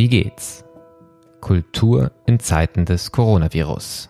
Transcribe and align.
Wie 0.00 0.08
geht's? 0.08 0.64
Kultur 1.42 2.12
in 2.24 2.40
Zeiten 2.40 2.86
des 2.86 3.12
Coronavirus. 3.12 4.08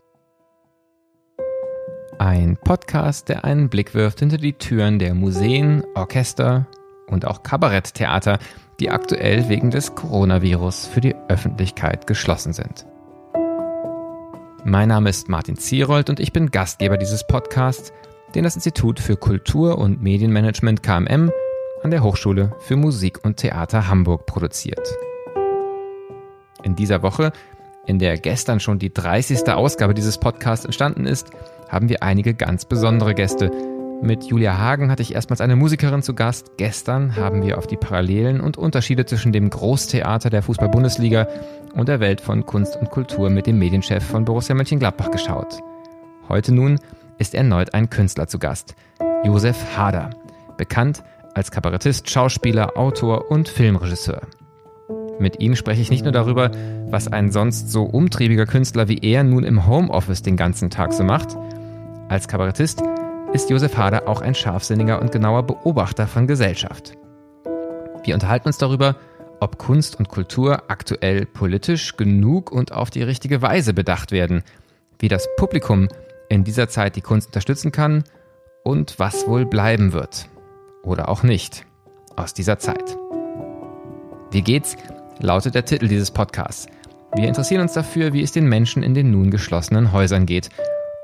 Ein 2.17 2.57
Podcast, 2.63 3.29
der 3.29 3.45
einen 3.45 3.69
Blick 3.69 3.93
wirft 3.93 4.21
hinter 4.21 4.39
die 4.39 4.53
Türen 4.53 5.01
der 5.01 5.15
Museen, 5.15 5.83
Orchester 5.97 6.69
und 7.09 7.27
auch 7.27 7.43
Kabaretttheater, 7.43 8.39
die 8.79 8.89
aktuell 8.93 9.49
wegen 9.49 9.73
des 9.73 9.97
Coronavirus 9.97 10.87
für 10.87 11.01
die 11.01 11.17
Öffentlichkeit 11.27 12.07
geschlossen 12.07 12.53
sind. 12.53 12.87
Mein 14.65 14.91
Name 14.91 15.11
ist 15.11 15.29
Martin 15.29 15.57
Zierold 15.57 16.09
und 16.09 16.21
ich 16.21 16.33
bin 16.33 16.53
Gastgeber 16.53 16.99
dieses 16.99 17.27
Podcasts, 17.27 17.93
den 18.37 18.45
das 18.45 18.55
Institut 18.55 19.01
für 19.01 19.17
Kultur 19.17 19.77
und 19.77 20.01
Medienmanagement 20.01 20.85
KMM 20.85 21.33
an 21.83 21.91
der 21.91 22.05
Hochschule 22.05 22.55
für 22.61 22.77
Musik 22.77 23.25
und 23.25 23.39
Theater 23.39 23.89
Hamburg 23.89 24.27
produziert. 24.27 24.89
In 26.63 26.77
dieser 26.77 27.03
Woche, 27.03 27.33
in 27.87 27.99
der 27.99 28.17
gestern 28.17 28.61
schon 28.61 28.79
die 28.79 28.93
30. 28.93 29.49
Ausgabe 29.49 29.95
dieses 29.95 30.19
Podcasts 30.19 30.65
entstanden 30.65 31.07
ist, 31.07 31.31
haben 31.69 31.89
wir 31.89 32.03
einige 32.03 32.35
ganz 32.35 32.65
besondere 32.65 33.15
Gäste. 33.15 33.51
Mit 34.03 34.25
Julia 34.25 34.57
Hagen 34.57 34.91
hatte 34.91 35.03
ich 35.03 35.15
erstmals 35.15 35.41
eine 35.41 35.57
Musikerin 35.57 36.03
zu 36.03 36.15
Gast. 36.15 36.57
Gestern 36.57 37.17
haben 37.17 37.43
wir 37.43 37.59
auf 37.59 37.67
die 37.67 37.77
Parallelen 37.77 38.41
und 38.41 38.57
Unterschiede 38.57 39.05
zwischen 39.05 39.33
dem 39.33 39.51
Großtheater 39.51 40.31
der 40.31 40.43
Fußball-Bundesliga 40.43 41.29
und 41.75 41.89
der 41.89 42.01
Welt 42.01 42.21
von 42.21 42.47
Kunst 42.47 42.77
und 42.77 42.91
Kultur 42.91 43.29
mit 43.29 43.47
dem 43.47 43.59
Medienchef 43.59 44.03
von 44.03 44.25
Borussia 44.25 44.55
Mönchengladbach 44.55 45.11
geschaut. 45.11 45.61
Heute 46.29 46.55
nun 46.55 46.79
ist 47.19 47.35
erneut 47.35 47.75
ein 47.75 47.91
Künstler 47.91 48.27
zu 48.27 48.39
Gast, 48.39 48.75
Josef 49.25 49.77
Hader, 49.77 50.11
bekannt 50.57 51.03
als 51.35 51.51
Kabarettist, 51.51 52.09
Schauspieler, 52.09 52.77
Autor 52.79 53.31
und 53.31 53.49
Filmregisseur. 53.49 54.23
Mit 55.21 55.39
ihm 55.41 55.55
spreche 55.55 55.83
ich 55.83 55.91
nicht 55.91 56.03
nur 56.03 56.13
darüber, 56.13 56.51
was 56.89 57.07
ein 57.07 57.31
sonst 57.31 57.71
so 57.71 57.83
umtriebiger 57.83 58.47
Künstler 58.47 58.89
wie 58.89 58.99
er 59.03 59.23
nun 59.23 59.45
im 59.45 59.67
Homeoffice 59.67 60.23
den 60.23 60.39
ganzen 60.39 60.71
Tag 60.71 60.95
so 60.95 61.05
macht. 61.05 61.37
Als 62.09 62.27
Kabarettist 62.27 62.83
ist 63.35 63.51
Josef 63.51 63.77
Hader 63.77 64.09
auch 64.09 64.23
ein 64.23 64.35
scharfsinniger 64.35 65.01
und 65.01 65.13
genauer 65.13 65.43
Beobachter 65.43 66.07
von 66.07 66.27
Gesellschaft. 66.27 66.95
Wir 68.03 68.15
unterhalten 68.15 68.49
uns 68.49 68.57
darüber, 68.57 68.97
ob 69.41 69.59
Kunst 69.59 69.99
und 69.99 70.09
Kultur 70.09 70.63
aktuell 70.69 71.27
politisch 71.27 71.99
genug 71.99 72.51
und 72.51 72.73
auf 72.73 72.89
die 72.89 73.03
richtige 73.03 73.43
Weise 73.43 73.75
bedacht 73.75 74.13
werden, 74.13 74.43
wie 75.01 75.09
das 75.09 75.29
Publikum 75.37 75.89
in 76.31 76.45
dieser 76.45 76.69
Zeit 76.69 76.97
die 76.97 77.03
Kunst 77.03 77.29
unterstützen 77.29 77.73
kann 77.73 78.05
und 78.65 78.99
was 78.99 79.29
wohl 79.29 79.45
bleiben 79.45 79.93
wird. 79.93 80.31
Oder 80.83 81.11
auch 81.11 81.23
nicht 81.23 81.67
aus 82.17 82.33
dieser 82.33 82.59
Zeit. 82.59 82.97
Wie 84.31 84.43
geht's 84.43 84.77
lautet 85.23 85.55
der 85.55 85.65
Titel 85.65 85.89
dieses 85.89 86.11
Podcasts. 86.11 86.67
Wir 87.15 87.29
interessieren 87.29 87.63
uns 87.63 87.73
dafür, 87.73 88.13
wie 88.13 88.23
es 88.23 88.33
den 88.33 88.49
Menschen 88.49 88.83
in 88.83 88.95
den 88.95 89.11
nun 89.11 89.31
geschlossenen 89.31 89.93
Häusern 89.93 90.27
geht. 90.27 90.49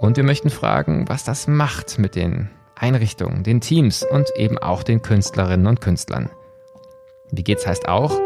Und 0.00 0.16
wir 0.16 0.24
möchten 0.24 0.50
fragen, 0.50 1.08
was 1.08 1.24
das 1.24 1.48
macht 1.48 1.98
mit 1.98 2.14
den 2.14 2.50
Einrichtungen, 2.74 3.42
den 3.42 3.60
Teams 3.60 4.02
und 4.02 4.28
eben 4.36 4.58
auch 4.58 4.82
den 4.82 5.02
Künstlerinnen 5.02 5.66
und 5.66 5.80
Künstlern. 5.80 6.30
Wie 7.30 7.42
geht's 7.42 7.66
heißt 7.66 7.88
auch, 7.88 8.18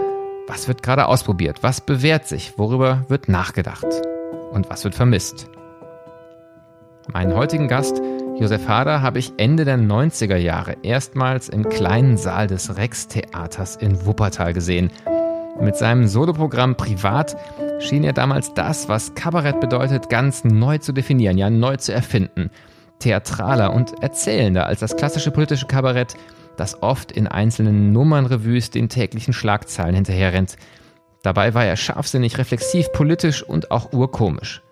was 0.46 0.68
wird 0.68 0.82
gerade 0.82 1.06
ausprobiert, 1.06 1.62
was 1.62 1.80
bewährt 1.80 2.26
sich, 2.26 2.58
worüber 2.58 3.04
wird 3.08 3.28
nachgedacht 3.28 3.86
und 4.50 4.68
was 4.68 4.84
wird 4.84 4.94
vermisst. 4.94 5.48
Meinen 7.12 7.34
heutigen 7.34 7.68
Gast, 7.68 8.00
Josef 8.38 8.68
Hader, 8.68 9.00
habe 9.00 9.18
ich 9.18 9.32
Ende 9.36 9.64
der 9.64 9.78
90er 9.78 10.36
Jahre 10.36 10.76
erstmals 10.82 11.48
im 11.48 11.68
kleinen 11.68 12.16
Saal 12.16 12.46
des 12.46 12.76
Rex 12.76 13.08
Theaters 13.08 13.76
in 13.76 14.04
Wuppertal 14.06 14.52
gesehen– 14.52 14.90
mit 15.58 15.76
seinem 15.76 16.06
Soloprogramm 16.06 16.76
Privat 16.76 17.36
schien 17.80 18.04
er 18.04 18.12
damals 18.12 18.54
das, 18.54 18.88
was 18.88 19.14
Kabarett 19.14 19.60
bedeutet, 19.60 20.08
ganz 20.08 20.44
neu 20.44 20.78
zu 20.78 20.92
definieren, 20.92 21.38
ja 21.38 21.50
neu 21.50 21.76
zu 21.76 21.92
erfinden. 21.92 22.50
Theatraler 22.98 23.72
und 23.72 24.02
erzählender 24.02 24.66
als 24.66 24.80
das 24.80 24.96
klassische 24.96 25.30
politische 25.30 25.66
Kabarett, 25.66 26.14
das 26.56 26.82
oft 26.82 27.12
in 27.12 27.26
einzelnen 27.26 27.92
Nummernrevues 27.92 28.70
den 28.70 28.88
täglichen 28.88 29.32
Schlagzeilen 29.32 29.94
hinterherrennt. 29.94 30.56
Dabei 31.22 31.54
war 31.54 31.64
er 31.64 31.76
scharfsinnig, 31.76 32.38
reflexiv, 32.38 32.92
politisch 32.92 33.42
und 33.42 33.70
auch 33.70 33.92
urkomisch. 33.92 34.62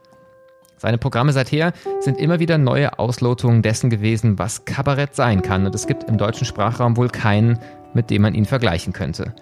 Seine 0.76 0.98
Programme 0.98 1.32
seither 1.32 1.72
sind 2.00 2.18
immer 2.18 2.38
wieder 2.38 2.56
neue 2.56 2.98
Auslotungen 2.98 3.62
dessen 3.62 3.90
gewesen, 3.90 4.38
was 4.38 4.64
Kabarett 4.64 5.14
sein 5.14 5.42
kann, 5.42 5.66
und 5.66 5.74
es 5.74 5.86
gibt 5.86 6.04
im 6.04 6.18
deutschen 6.18 6.46
Sprachraum 6.46 6.96
wohl 6.96 7.08
keinen, 7.08 7.58
mit 7.94 8.10
dem 8.10 8.22
man 8.22 8.34
ihn 8.34 8.44
vergleichen 8.44 8.92
könnte. 8.92 9.34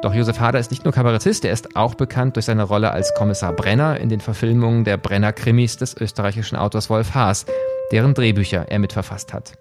Doch 0.00 0.14
Josef 0.14 0.38
Hader 0.38 0.60
ist 0.60 0.70
nicht 0.70 0.84
nur 0.84 0.94
Kabarettist, 0.94 1.44
er 1.44 1.52
ist 1.52 1.74
auch 1.74 1.96
bekannt 1.96 2.36
durch 2.36 2.46
seine 2.46 2.62
Rolle 2.62 2.92
als 2.92 3.14
Kommissar 3.14 3.52
Brenner 3.52 3.98
in 3.98 4.08
den 4.08 4.20
Verfilmungen 4.20 4.84
der 4.84 4.96
Brenner-Krimis 4.96 5.76
des 5.76 5.96
österreichischen 5.96 6.56
Autors 6.56 6.88
Wolf 6.88 7.14
Haas, 7.14 7.46
deren 7.90 8.14
Drehbücher 8.14 8.66
er 8.68 8.78
mitverfasst 8.78 9.32
hat. 9.32 9.54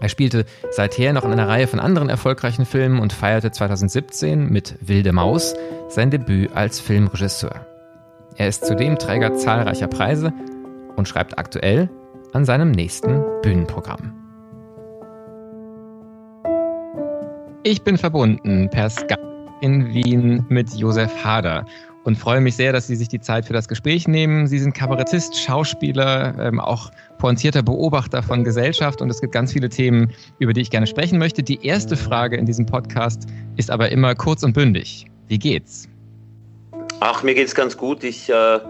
Er 0.00 0.10
spielte 0.10 0.44
seither 0.70 1.14
noch 1.14 1.24
in 1.24 1.32
einer 1.32 1.48
Reihe 1.48 1.66
von 1.66 1.80
anderen 1.80 2.10
erfolgreichen 2.10 2.66
Filmen 2.66 2.98
und 2.98 3.14
feierte 3.14 3.52
2017 3.52 4.50
mit 4.50 4.76
Wilde 4.82 5.12
Maus 5.12 5.54
sein 5.88 6.10
Debüt 6.10 6.52
als 6.54 6.78
Filmregisseur. 6.80 7.66
Er 8.36 8.48
ist 8.48 8.66
zudem 8.66 8.98
Träger 8.98 9.34
zahlreicher 9.34 9.86
Preise 9.86 10.34
und 10.96 11.08
schreibt 11.08 11.38
aktuell 11.38 11.88
an 12.34 12.44
seinem 12.44 12.70
nächsten 12.70 13.22
Bühnenprogramm. 13.40 14.12
Ich 17.62 17.82
bin 17.82 17.96
verbunden 17.96 18.68
per 18.68 18.90
Skype 18.90 19.33
in 19.64 19.94
Wien 19.94 20.44
mit 20.50 20.74
Josef 20.74 21.10
Hader 21.24 21.64
und 22.04 22.18
freue 22.18 22.42
mich 22.42 22.54
sehr, 22.54 22.70
dass 22.74 22.86
Sie 22.86 22.96
sich 22.96 23.08
die 23.08 23.20
Zeit 23.20 23.46
für 23.46 23.54
das 23.54 23.66
Gespräch 23.66 24.06
nehmen. 24.06 24.46
Sie 24.46 24.58
sind 24.58 24.74
Kabarettist, 24.74 25.40
Schauspieler, 25.40 26.34
ähm, 26.38 26.60
auch 26.60 26.90
pointierter 27.16 27.62
Beobachter 27.62 28.22
von 28.22 28.44
Gesellschaft 28.44 29.00
und 29.00 29.08
es 29.08 29.22
gibt 29.22 29.32
ganz 29.32 29.54
viele 29.54 29.70
Themen, 29.70 30.12
über 30.38 30.52
die 30.52 30.60
ich 30.60 30.70
gerne 30.70 30.86
sprechen 30.86 31.18
möchte. 31.18 31.42
Die 31.42 31.64
erste 31.64 31.96
Frage 31.96 32.36
in 32.36 32.44
diesem 32.44 32.66
Podcast 32.66 33.22
ist 33.56 33.70
aber 33.70 33.90
immer 33.90 34.14
kurz 34.14 34.42
und 34.42 34.52
bündig. 34.52 35.06
Wie 35.28 35.38
geht's? 35.38 35.88
Ach, 37.00 37.22
mir 37.22 37.34
geht's 37.34 37.54
ganz 37.54 37.74
gut. 37.74 38.04
Ich 38.04 38.28
äh, 38.28 38.60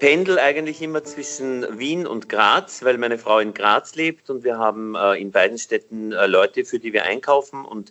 pendel 0.00 0.38
eigentlich 0.38 0.82
immer 0.82 1.02
zwischen 1.02 1.78
Wien 1.78 2.06
und 2.06 2.28
Graz, 2.28 2.84
weil 2.84 2.98
meine 2.98 3.16
Frau 3.16 3.38
in 3.38 3.54
Graz 3.54 3.94
lebt 3.94 4.28
und 4.28 4.44
wir 4.44 4.58
haben 4.58 4.96
äh, 4.96 5.14
in 5.14 5.30
beiden 5.30 5.56
Städten 5.56 6.12
äh, 6.12 6.26
Leute, 6.26 6.66
für 6.66 6.78
die 6.78 6.92
wir 6.92 7.04
einkaufen 7.04 7.64
und 7.64 7.90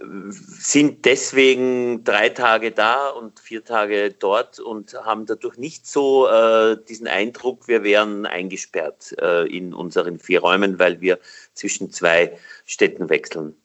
sind 0.00 1.04
deswegen 1.04 2.04
drei 2.04 2.28
Tage 2.28 2.70
da 2.70 3.08
und 3.08 3.40
vier 3.40 3.64
Tage 3.64 4.10
dort 4.10 4.58
und 4.60 4.94
haben 4.94 5.26
dadurch 5.26 5.56
nicht 5.56 5.86
so 5.86 6.28
äh, 6.28 6.76
diesen 6.88 7.06
Eindruck, 7.06 7.66
wir 7.66 7.82
wären 7.82 8.26
eingesperrt 8.26 9.14
äh, 9.20 9.46
in 9.46 9.72
unseren 9.72 10.18
vier 10.18 10.40
Räumen, 10.40 10.78
weil 10.78 11.00
wir 11.00 11.18
zwischen 11.54 11.90
zwei 11.90 12.36
Städten 12.66 13.08
wechseln. 13.08 13.56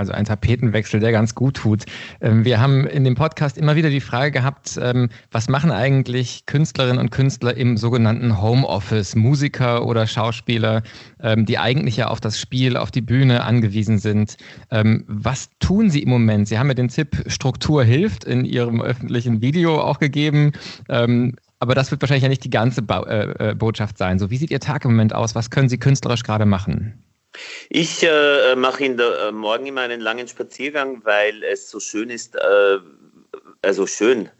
Also 0.00 0.12
ein 0.12 0.24
Tapetenwechsel, 0.24 0.98
der 0.98 1.12
ganz 1.12 1.34
gut 1.34 1.58
tut. 1.58 1.84
Ähm, 2.22 2.46
wir 2.46 2.58
haben 2.58 2.86
in 2.86 3.04
dem 3.04 3.16
Podcast 3.16 3.58
immer 3.58 3.76
wieder 3.76 3.90
die 3.90 4.00
Frage 4.00 4.30
gehabt, 4.30 4.80
ähm, 4.82 5.10
was 5.30 5.50
machen 5.50 5.70
eigentlich 5.70 6.46
Künstlerinnen 6.46 6.96
und 6.96 7.10
Künstler 7.10 7.54
im 7.54 7.76
sogenannten 7.76 8.40
Homeoffice, 8.40 9.14
Musiker 9.14 9.84
oder 9.84 10.06
Schauspieler, 10.06 10.82
ähm, 11.22 11.44
die 11.44 11.58
eigentlich 11.58 11.98
ja 11.98 12.08
auf 12.08 12.18
das 12.18 12.40
Spiel, 12.40 12.78
auf 12.78 12.90
die 12.90 13.02
Bühne 13.02 13.44
angewiesen 13.44 13.98
sind. 13.98 14.36
Was 14.70 15.50
tun 15.58 15.90
sie 15.90 16.02
im 16.02 16.08
Moment? 16.08 16.48
Sie 16.48 16.58
haben 16.58 16.68
ja 16.68 16.74
den 16.74 16.88
Tipp 16.88 17.24
Struktur 17.26 17.84
hilft 17.84 18.24
in 18.24 18.44
Ihrem 18.44 18.80
öffentlichen 18.80 19.42
Video 19.42 19.80
auch 19.80 19.98
gegeben. 19.98 20.52
Aber 20.88 21.74
das 21.74 21.90
wird 21.90 22.00
wahrscheinlich 22.00 22.22
ja 22.22 22.28
nicht 22.28 22.44
die 22.44 22.50
ganze 22.50 22.82
äh, 22.88 23.50
äh, 23.50 23.54
Botschaft 23.54 23.98
sein. 23.98 24.18
So, 24.18 24.30
wie 24.30 24.36
sieht 24.38 24.50
Ihr 24.50 24.60
Tag 24.60 24.84
im 24.84 24.92
Moment 24.92 25.14
aus? 25.14 25.34
Was 25.34 25.50
können 25.50 25.68
Sie 25.68 25.78
künstlerisch 25.78 26.22
gerade 26.22 26.46
machen? 26.46 26.94
Ich 27.68 28.02
äh, 28.02 28.56
mache 28.56 28.84
in 28.84 28.96
der, 28.96 29.28
äh, 29.28 29.32
morgen 29.32 29.66
immer 29.66 29.82
einen 29.82 30.00
langen 30.00 30.28
Spaziergang, 30.28 31.04
weil 31.04 31.42
es 31.44 31.70
so 31.70 31.80
schön 31.80 32.10
ist. 32.10 32.34
Äh, 32.36 32.78
also 33.62 33.86
schön 33.86 34.30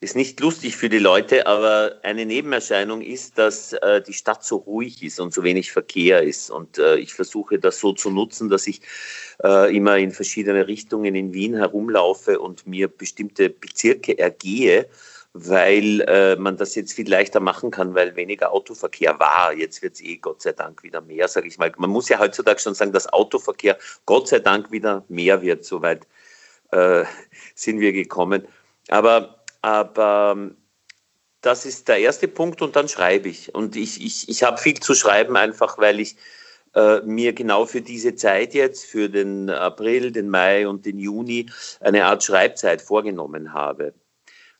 ist 0.00 0.16
nicht 0.16 0.38
lustig 0.40 0.76
für 0.76 0.88
die 0.88 0.98
Leute, 0.98 1.46
aber 1.46 2.00
eine 2.02 2.26
Nebenerscheinung 2.26 3.00
ist, 3.00 3.38
dass 3.38 3.72
äh, 3.72 4.02
die 4.02 4.12
Stadt 4.12 4.44
so 4.44 4.56
ruhig 4.56 5.02
ist 5.02 5.18
und 5.18 5.32
so 5.32 5.42
wenig 5.42 5.72
Verkehr 5.72 6.22
ist. 6.22 6.50
Und 6.50 6.78
äh, 6.78 6.96
ich 6.96 7.14
versuche 7.14 7.58
das 7.58 7.80
so 7.80 7.92
zu 7.92 8.10
nutzen, 8.10 8.50
dass 8.50 8.66
ich 8.66 8.82
äh, 9.42 9.74
immer 9.74 9.96
in 9.96 10.10
verschiedene 10.10 10.66
Richtungen 10.66 11.14
in 11.14 11.32
Wien 11.32 11.56
herumlaufe 11.56 12.38
und 12.38 12.66
mir 12.66 12.88
bestimmte 12.88 13.48
Bezirke 13.48 14.18
ergehe 14.18 14.88
weil 15.36 16.00
äh, 16.02 16.36
man 16.36 16.56
das 16.56 16.76
jetzt 16.76 16.92
viel 16.92 17.10
leichter 17.10 17.40
machen 17.40 17.72
kann, 17.72 17.94
weil 17.94 18.14
weniger 18.14 18.52
Autoverkehr 18.52 19.18
war. 19.18 19.52
Jetzt 19.52 19.82
wird 19.82 19.94
es 19.94 20.00
eh 20.00 20.16
Gott 20.16 20.40
sei 20.40 20.52
Dank 20.52 20.84
wieder 20.84 21.00
mehr, 21.00 21.26
sage 21.26 21.48
ich 21.48 21.58
mal. 21.58 21.72
Man 21.76 21.90
muss 21.90 22.08
ja 22.08 22.20
heutzutage 22.20 22.60
schon 22.60 22.74
sagen, 22.74 22.92
dass 22.92 23.12
Autoverkehr 23.12 23.76
Gott 24.06 24.28
sei 24.28 24.38
Dank 24.38 24.70
wieder 24.70 25.04
mehr 25.08 25.42
wird. 25.42 25.64
Soweit 25.64 26.06
äh, 26.70 27.04
sind 27.56 27.80
wir 27.80 27.92
gekommen. 27.92 28.46
Aber, 28.88 29.42
aber 29.60 30.50
das 31.40 31.66
ist 31.66 31.88
der 31.88 31.98
erste 31.98 32.28
Punkt 32.28 32.62
und 32.62 32.76
dann 32.76 32.88
schreibe 32.88 33.28
ich. 33.28 33.52
Und 33.56 33.74
ich, 33.74 34.04
ich, 34.04 34.28
ich 34.28 34.44
habe 34.44 34.58
viel 34.58 34.78
zu 34.78 34.94
schreiben, 34.94 35.36
einfach 35.36 35.78
weil 35.78 35.98
ich 35.98 36.16
äh, 36.76 37.00
mir 37.00 37.32
genau 37.32 37.66
für 37.66 37.80
diese 37.80 38.14
Zeit 38.14 38.54
jetzt, 38.54 38.86
für 38.86 39.08
den 39.08 39.50
April, 39.50 40.12
den 40.12 40.28
Mai 40.30 40.68
und 40.68 40.86
den 40.86 41.00
Juni, 41.00 41.50
eine 41.80 42.04
Art 42.06 42.22
Schreibzeit 42.22 42.82
vorgenommen 42.82 43.52
habe. 43.52 43.94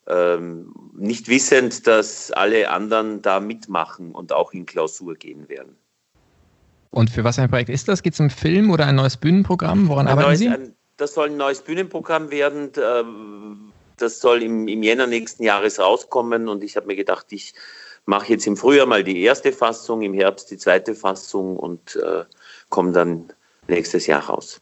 Ähm, 0.06 0.75
nicht 0.95 1.29
wissend, 1.29 1.87
dass 1.87 2.31
alle 2.31 2.71
anderen 2.71 3.23
da 3.23 3.41
mitmachen 3.41 4.12
und 4.12 4.33
auch 4.33 4.53
in 4.53 4.67
Klausur 4.67 5.15
gehen 5.15 5.49
werden. 5.49 5.77
Und 6.91 7.11
für 7.11 7.25
was 7.25 7.39
ein 7.39 7.49
Projekt 7.49 7.71
ist 7.71 7.89
das? 7.89 8.03
Geht 8.03 8.12
es 8.12 8.21
um 8.21 8.31
Film 8.31 8.71
oder 8.71 8.87
ein 8.87 8.95
neues 8.95 9.17
Bühnenprogramm? 9.17 9.89
Woran 9.89 10.06
ein 10.06 10.12
arbeiten 10.12 10.29
neues, 10.29 10.39
Sie? 10.39 10.49
Ein, 10.49 10.75
das 10.97 11.15
soll 11.15 11.31
ein 11.31 11.37
neues 11.37 11.62
Bühnenprogramm 11.62 12.31
werden. 12.31 12.71
Ähm, 12.77 13.73
das 13.97 14.21
soll 14.21 14.43
im, 14.43 14.69
im 14.69 14.83
Jänner 14.83 15.06
nächsten 15.06 15.43
Jahres 15.43 15.79
rauskommen 15.79 16.49
und 16.49 16.62
ich 16.62 16.77
habe 16.77 16.87
mir 16.87 16.97
gedacht, 16.97 17.27
ich 17.31 17.55
mache 18.07 18.29
jetzt 18.29 18.47
im 18.47 18.57
Frühjahr 18.57 18.87
mal 18.87 19.03
die 19.03 19.23
erste 19.23 19.53
Fassung, 19.53 20.03
im 20.03 20.15
Herbst 20.15 20.50
die 20.50 20.59
zweite 20.59 20.95
Fassung 20.95 21.57
und 21.57 21.97
äh, 21.97 22.25
komme 22.69 22.93
dann 22.93 23.33
nächstes 23.69 24.07
Jahr 24.07 24.25
raus. 24.25 24.61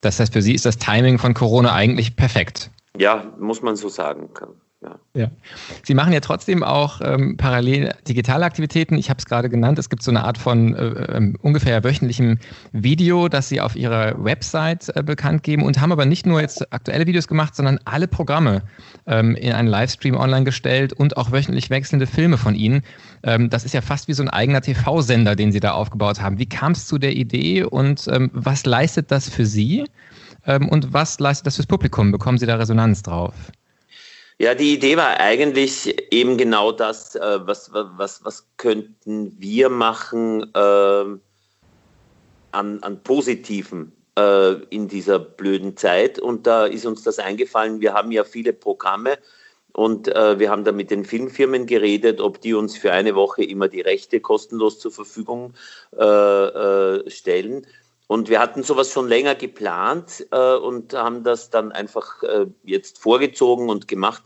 Das 0.00 0.18
heißt, 0.18 0.32
für 0.32 0.42
Sie 0.42 0.54
ist 0.54 0.64
das 0.64 0.78
Timing 0.78 1.18
von 1.18 1.34
Corona 1.34 1.74
eigentlich 1.74 2.16
perfekt. 2.16 2.70
Ja, 2.96 3.32
muss 3.38 3.62
man 3.62 3.76
so 3.76 3.88
sagen. 3.88 4.30
Ja. 4.82 4.98
ja. 5.14 5.30
Sie 5.82 5.92
machen 5.92 6.12
ja 6.14 6.20
trotzdem 6.20 6.62
auch 6.62 7.02
ähm, 7.04 7.36
parallel 7.36 7.94
digitale 8.08 8.46
Aktivitäten. 8.46 8.96
Ich 8.96 9.10
habe 9.10 9.18
es 9.18 9.26
gerade 9.26 9.50
genannt. 9.50 9.78
Es 9.78 9.90
gibt 9.90 10.02
so 10.02 10.10
eine 10.10 10.24
Art 10.24 10.38
von 10.38 10.74
äh, 10.74 10.86
äh, 10.86 11.34
ungefähr 11.42 11.84
wöchentlichem 11.84 12.38
Video, 12.72 13.28
das 13.28 13.50
Sie 13.50 13.60
auf 13.60 13.76
Ihrer 13.76 14.24
Website 14.24 14.90
äh, 14.96 15.02
bekannt 15.02 15.42
geben 15.42 15.64
und 15.64 15.82
haben 15.82 15.92
aber 15.92 16.06
nicht 16.06 16.24
nur 16.24 16.40
jetzt 16.40 16.72
aktuelle 16.72 17.06
Videos 17.06 17.28
gemacht, 17.28 17.54
sondern 17.54 17.78
alle 17.84 18.08
Programme 18.08 18.62
ähm, 19.06 19.34
in 19.34 19.52
einen 19.52 19.68
Livestream 19.68 20.16
online 20.16 20.44
gestellt 20.44 20.94
und 20.94 21.18
auch 21.18 21.30
wöchentlich 21.30 21.68
wechselnde 21.68 22.06
Filme 22.06 22.38
von 22.38 22.54
Ihnen. 22.54 22.80
Ähm, 23.22 23.50
das 23.50 23.66
ist 23.66 23.74
ja 23.74 23.82
fast 23.82 24.08
wie 24.08 24.14
so 24.14 24.22
ein 24.22 24.30
eigener 24.30 24.62
TV-Sender, 24.62 25.36
den 25.36 25.52
Sie 25.52 25.60
da 25.60 25.72
aufgebaut 25.72 26.22
haben. 26.22 26.38
Wie 26.38 26.48
kam 26.48 26.72
es 26.72 26.86
zu 26.86 26.96
der 26.96 27.14
Idee 27.14 27.64
und 27.64 28.08
ähm, 28.10 28.30
was 28.32 28.64
leistet 28.64 29.10
das 29.10 29.28
für 29.28 29.44
Sie? 29.44 29.84
Ähm, 30.46 30.70
und 30.70 30.94
was 30.94 31.20
leistet 31.20 31.48
das 31.48 31.56
fürs 31.56 31.66
Publikum? 31.66 32.12
Bekommen 32.12 32.38
Sie 32.38 32.46
da 32.46 32.56
Resonanz 32.56 33.02
drauf? 33.02 33.34
Ja, 34.40 34.54
die 34.54 34.72
Idee 34.72 34.96
war 34.96 35.20
eigentlich 35.20 36.10
eben 36.10 36.38
genau 36.38 36.72
das, 36.72 37.14
äh, 37.14 37.40
was, 37.46 37.74
was, 37.74 38.24
was 38.24 38.48
könnten 38.56 39.38
wir 39.38 39.68
machen 39.68 40.50
äh, 40.54 41.04
an, 42.50 42.82
an 42.82 43.02
Positiven 43.04 43.92
äh, 44.18 44.52
in 44.70 44.88
dieser 44.88 45.18
blöden 45.18 45.76
Zeit. 45.76 46.18
Und 46.18 46.46
da 46.46 46.64
ist 46.64 46.86
uns 46.86 47.02
das 47.02 47.18
eingefallen, 47.18 47.82
wir 47.82 47.92
haben 47.92 48.12
ja 48.12 48.24
viele 48.24 48.54
Programme 48.54 49.18
und 49.74 50.08
äh, 50.08 50.38
wir 50.38 50.48
haben 50.48 50.64
da 50.64 50.72
mit 50.72 50.90
den 50.90 51.04
Filmfirmen 51.04 51.66
geredet, 51.66 52.22
ob 52.22 52.40
die 52.40 52.54
uns 52.54 52.78
für 52.78 52.92
eine 52.92 53.14
Woche 53.14 53.44
immer 53.44 53.68
die 53.68 53.82
Rechte 53.82 54.20
kostenlos 54.20 54.78
zur 54.78 54.90
Verfügung 54.90 55.52
äh, 55.98 56.02
äh, 56.02 57.10
stellen. 57.10 57.66
Und 58.10 58.28
wir 58.28 58.40
hatten 58.40 58.64
sowas 58.64 58.90
schon 58.90 59.06
länger 59.06 59.36
geplant 59.36 60.26
äh, 60.32 60.56
und 60.56 60.94
haben 60.94 61.22
das 61.22 61.48
dann 61.48 61.70
einfach 61.70 62.24
äh, 62.24 62.46
jetzt 62.64 62.98
vorgezogen 62.98 63.68
und 63.68 63.86
gemacht 63.86 64.24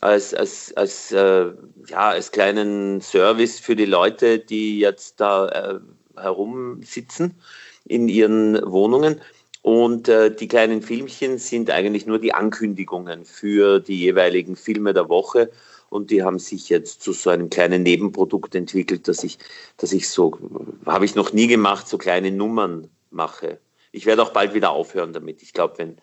als, 0.00 0.34
als, 0.34 0.76
als, 0.76 1.12
äh, 1.12 1.52
ja, 1.86 2.08
als 2.08 2.32
kleinen 2.32 3.00
Service 3.00 3.60
für 3.60 3.76
die 3.76 3.84
Leute, 3.84 4.40
die 4.40 4.80
jetzt 4.80 5.20
da 5.20 5.46
äh, 5.46 5.78
herumsitzen 6.20 7.40
in 7.84 8.08
ihren 8.08 8.60
Wohnungen. 8.68 9.20
Und 9.62 10.08
äh, 10.08 10.34
die 10.34 10.48
kleinen 10.48 10.82
Filmchen 10.82 11.38
sind 11.38 11.70
eigentlich 11.70 12.06
nur 12.06 12.18
die 12.18 12.34
Ankündigungen 12.34 13.26
für 13.26 13.78
die 13.78 14.00
jeweiligen 14.00 14.56
Filme 14.56 14.92
der 14.92 15.08
Woche. 15.08 15.52
Und 15.88 16.10
die 16.10 16.24
haben 16.24 16.40
sich 16.40 16.68
jetzt 16.68 17.00
zu 17.00 17.12
so 17.12 17.30
einem 17.30 17.48
kleinen 17.48 17.84
Nebenprodukt 17.84 18.56
entwickelt, 18.56 19.06
dass 19.06 19.22
ich, 19.22 19.38
dass 19.76 19.92
ich 19.92 20.08
so, 20.08 20.36
habe 20.84 21.04
ich 21.04 21.14
noch 21.14 21.32
nie 21.32 21.46
gemacht, 21.46 21.86
so 21.86 21.96
kleine 21.96 22.32
Nummern 22.32 22.90
mache. 23.14 23.58
Ich 23.92 24.06
werde 24.06 24.22
auch 24.22 24.32
bald 24.32 24.54
wieder 24.54 24.70
aufhören 24.70 25.12
damit. 25.12 25.42
Ich 25.42 25.52
glaube, 25.52 25.78
wenn, 25.78 25.96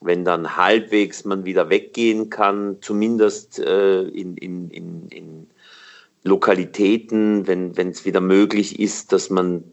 wenn 0.00 0.24
dann 0.24 0.56
halbwegs 0.56 1.24
man 1.24 1.44
wieder 1.44 1.68
weggehen 1.68 2.30
kann, 2.30 2.78
zumindest 2.80 3.58
äh, 3.58 4.02
in, 4.02 4.36
in, 4.36 4.70
in, 4.70 5.08
in 5.08 5.50
Lokalitäten, 6.22 7.46
wenn 7.46 7.72
es 7.76 8.04
wieder 8.04 8.20
möglich 8.20 8.80
ist, 8.80 9.12
dass 9.12 9.30
man 9.30 9.64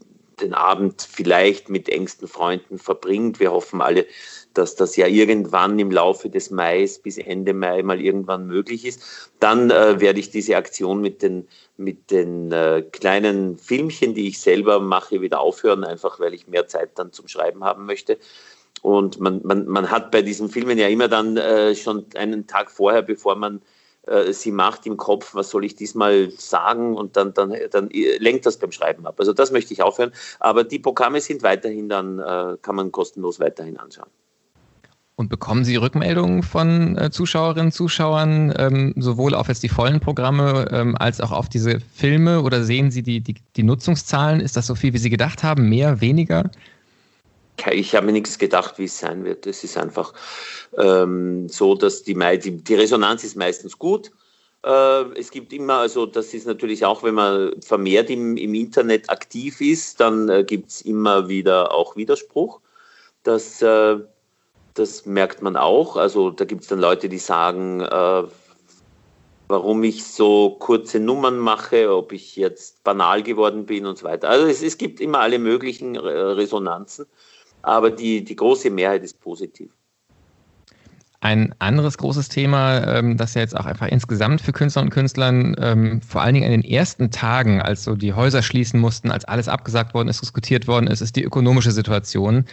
den 0.44 0.54
Abend 0.54 1.01
vielleicht 1.01 1.69
mit 1.69 1.90
engsten 1.90 2.28
Freunden 2.28 2.78
verbringt. 2.78 3.40
Wir 3.40 3.51
hoffen 3.51 3.81
alle, 3.81 4.06
dass 4.54 4.75
das 4.75 4.95
ja 4.95 5.07
irgendwann 5.07 5.80
im 5.80 5.90
Laufe 5.90 6.30
des 6.30 6.51
Mai 6.51 6.88
bis 7.01 7.18
Ende 7.18 7.54
Mai 7.54 7.81
mal 7.81 8.00
irgendwann 8.00 8.45
möglich 8.45 8.86
ist. 8.86 9.31
Dann 9.40 9.72
äh, 9.72 10.00
werde 10.00 10.19
ich 10.19 10.30
diese 10.30 10.57
Aktion 10.57 11.01
mit 11.01 11.22
den, 11.22 11.48
mit 11.78 12.12
den 12.12 12.51
äh, 12.51 12.84
kleinen 12.92 13.57
Filmchen, 13.57 14.13
die 14.13 14.28
ich 14.28 14.40
selber 14.40 14.80
mache, 14.80 15.22
wieder 15.22 15.40
aufhören, 15.40 15.84
einfach 15.84 16.19
weil 16.19 16.34
ich 16.34 16.48
mehr 16.48 16.68
Zeit 16.68 16.92
dann 16.95 17.12
zum 17.12 17.28
Schreiben 17.28 17.63
haben 17.63 17.86
möchte. 17.86 18.19
Und 18.81 19.19
man, 19.19 19.42
man, 19.44 19.66
man 19.66 19.90
hat 19.90 20.12
bei 20.12 20.22
diesen 20.22 20.50
Filmen 20.50 20.78
ja 20.78 20.88
immer 20.88 21.07
dann 21.07 21.38
äh, 21.38 21.74
schon 21.74 22.06
einen 22.16 22.48
Tag 22.48 22.69
vorher, 22.69 23.01
bevor 23.01 23.36
man 23.36 23.62
sie 24.31 24.51
macht 24.51 24.85
im 24.85 24.97
Kopf, 24.97 25.33
was 25.33 25.50
soll 25.50 25.63
ich 25.63 25.75
diesmal 25.75 26.29
sagen 26.31 26.95
und 26.95 27.15
dann, 27.15 27.33
dann, 27.33 27.55
dann 27.71 27.89
lenkt 27.89 28.45
das 28.45 28.57
beim 28.57 28.71
Schreiben 28.71 29.07
ab. 29.07 29.15
Also 29.17 29.31
das 29.33 29.51
möchte 29.51 29.73
ich 29.73 29.81
aufhören. 29.81 30.11
Aber 30.39 30.63
die 30.63 30.79
Programme 30.79 31.21
sind 31.21 31.41
weiterhin 31.44 31.88
dann, 31.88 32.19
äh, 32.19 32.57
kann 32.61 32.75
man 32.75 32.91
kostenlos 32.91 33.39
weiterhin 33.39 33.77
anschauen. 33.77 34.09
Und 35.15 35.29
bekommen 35.29 35.63
Sie 35.63 35.75
Rückmeldungen 35.75 36.41
von 36.41 36.97
äh, 36.97 37.11
Zuschauerinnen, 37.11 37.71
Zuschauern, 37.71 38.51
ähm, 38.57 38.94
sowohl 38.97 39.35
auf 39.35 39.47
jetzt 39.47 39.61
die 39.61 39.69
vollen 39.69 40.00
Programme 40.00 40.67
ähm, 40.71 40.95
als 40.97 41.21
auch 41.21 41.31
auf 41.31 41.49
diese 41.49 41.79
Filme? 41.79 42.41
Oder 42.41 42.63
sehen 42.63 42.89
Sie 42.89 43.03
die, 43.03 43.21
die, 43.21 43.35
die 43.56 43.63
Nutzungszahlen? 43.63 44.39
Ist 44.39 44.57
das 44.57 44.65
so 44.65 44.73
viel, 44.73 44.91
wie 44.94 44.97
Sie 44.97 45.11
gedacht 45.11 45.44
haben? 45.44 45.69
Mehr, 45.69 46.01
weniger? 46.01 46.49
Ich 47.71 47.95
habe 47.95 48.07
mir 48.07 48.11
nichts 48.11 48.38
gedacht, 48.38 48.77
wie 48.77 48.85
es 48.85 49.00
sein 49.00 49.23
wird. 49.23 49.47
Es 49.47 49.63
ist 49.63 49.77
einfach 49.77 50.13
ähm, 50.77 51.47
so, 51.50 51.75
dass 51.75 52.03
die, 52.03 52.15
die, 52.39 52.63
die, 52.63 52.75
Resonanz 52.75 53.23
ist 53.23 53.38
meistens 53.38 53.77
gut. 53.77 54.11
Äh, 54.65 55.03
es 55.17 55.31
gibt 55.31 55.53
immer, 55.53 55.75
also 55.75 56.05
das 56.05 56.33
ist 56.33 56.47
natürlich 56.47 56.83
auch, 56.83 57.03
wenn 57.03 57.15
man 57.15 57.61
vermehrt 57.61 58.09
im, 58.09 58.38
im 58.38 58.53
Internet 58.53 59.09
aktiv 59.09 59.61
ist, 59.61 60.00
dann 60.00 60.29
äh, 60.29 60.44
gibt 60.44 60.71
es 60.71 60.81
immer 60.81 61.29
wieder 61.29 61.73
auch 61.73 61.95
Widerspruch. 61.95 62.59
Das, 63.23 63.61
äh, 63.61 63.99
das 64.73 65.06
merkt 65.06 65.41
man 65.41 65.56
auch. 65.56 65.95
Also 65.95 66.31
da 66.31 66.45
gibt 66.45 66.63
es 66.63 66.67
dann 66.67 66.79
Leute, 66.79 67.07
die 67.07 67.19
sagen, 67.19 67.81
äh, 67.81 68.23
warum 69.47 69.83
ich 69.83 70.03
so 70.03 70.57
kurze 70.59 70.99
Nummern 70.99 71.38
mache, 71.38 71.95
ob 71.95 72.11
ich 72.11 72.35
jetzt 72.35 72.83
banal 72.83 73.21
geworden 73.21 73.65
bin 73.65 73.85
und 73.85 73.99
so 73.99 74.06
weiter. 74.06 74.29
Also 74.29 74.47
es, 74.47 74.63
es 74.63 74.77
gibt 74.77 74.99
immer 74.99 75.19
alle 75.19 75.39
möglichen 75.39 75.95
Resonanzen 75.95 77.06
aber 77.63 77.89
die, 77.89 78.23
die 78.23 78.35
große 78.35 78.69
Mehrheit 78.69 79.03
ist 79.03 79.19
positiv. 79.19 79.71
Ein 81.21 81.55
anderes 81.59 81.97
großes 81.97 82.27
Thema, 82.27 82.85
ähm, 82.85 83.15
das 83.15 83.33
ja 83.33 83.39
jetzt 83.39 83.55
auch 83.55 83.65
einfach 83.65 83.87
insgesamt 83.87 84.41
für 84.41 84.51
Künstler 84.51 84.81
und 84.81 84.89
Künstlern 84.89 85.55
ähm, 85.57 86.01
vor 86.01 86.21
allen 86.21 86.33
Dingen 86.33 86.51
in 86.51 86.61
den 86.61 86.69
ersten 86.69 87.11
Tagen, 87.11 87.61
als 87.61 87.85
so 87.85 87.95
die 87.95 88.11
Häuser 88.11 88.41
schließen 88.41 88.77
mussten, 88.77 89.09
als 89.09 89.23
alles 89.23 89.47
abgesagt 89.47 89.93
worden 89.93 90.09
ist, 90.09 90.21
diskutiert 90.21 90.67
worden 90.67 90.87
ist, 90.87 90.99
ist 90.99 91.15
die 91.15 91.23
ökonomische 91.23 91.71
Situation. 91.71 92.43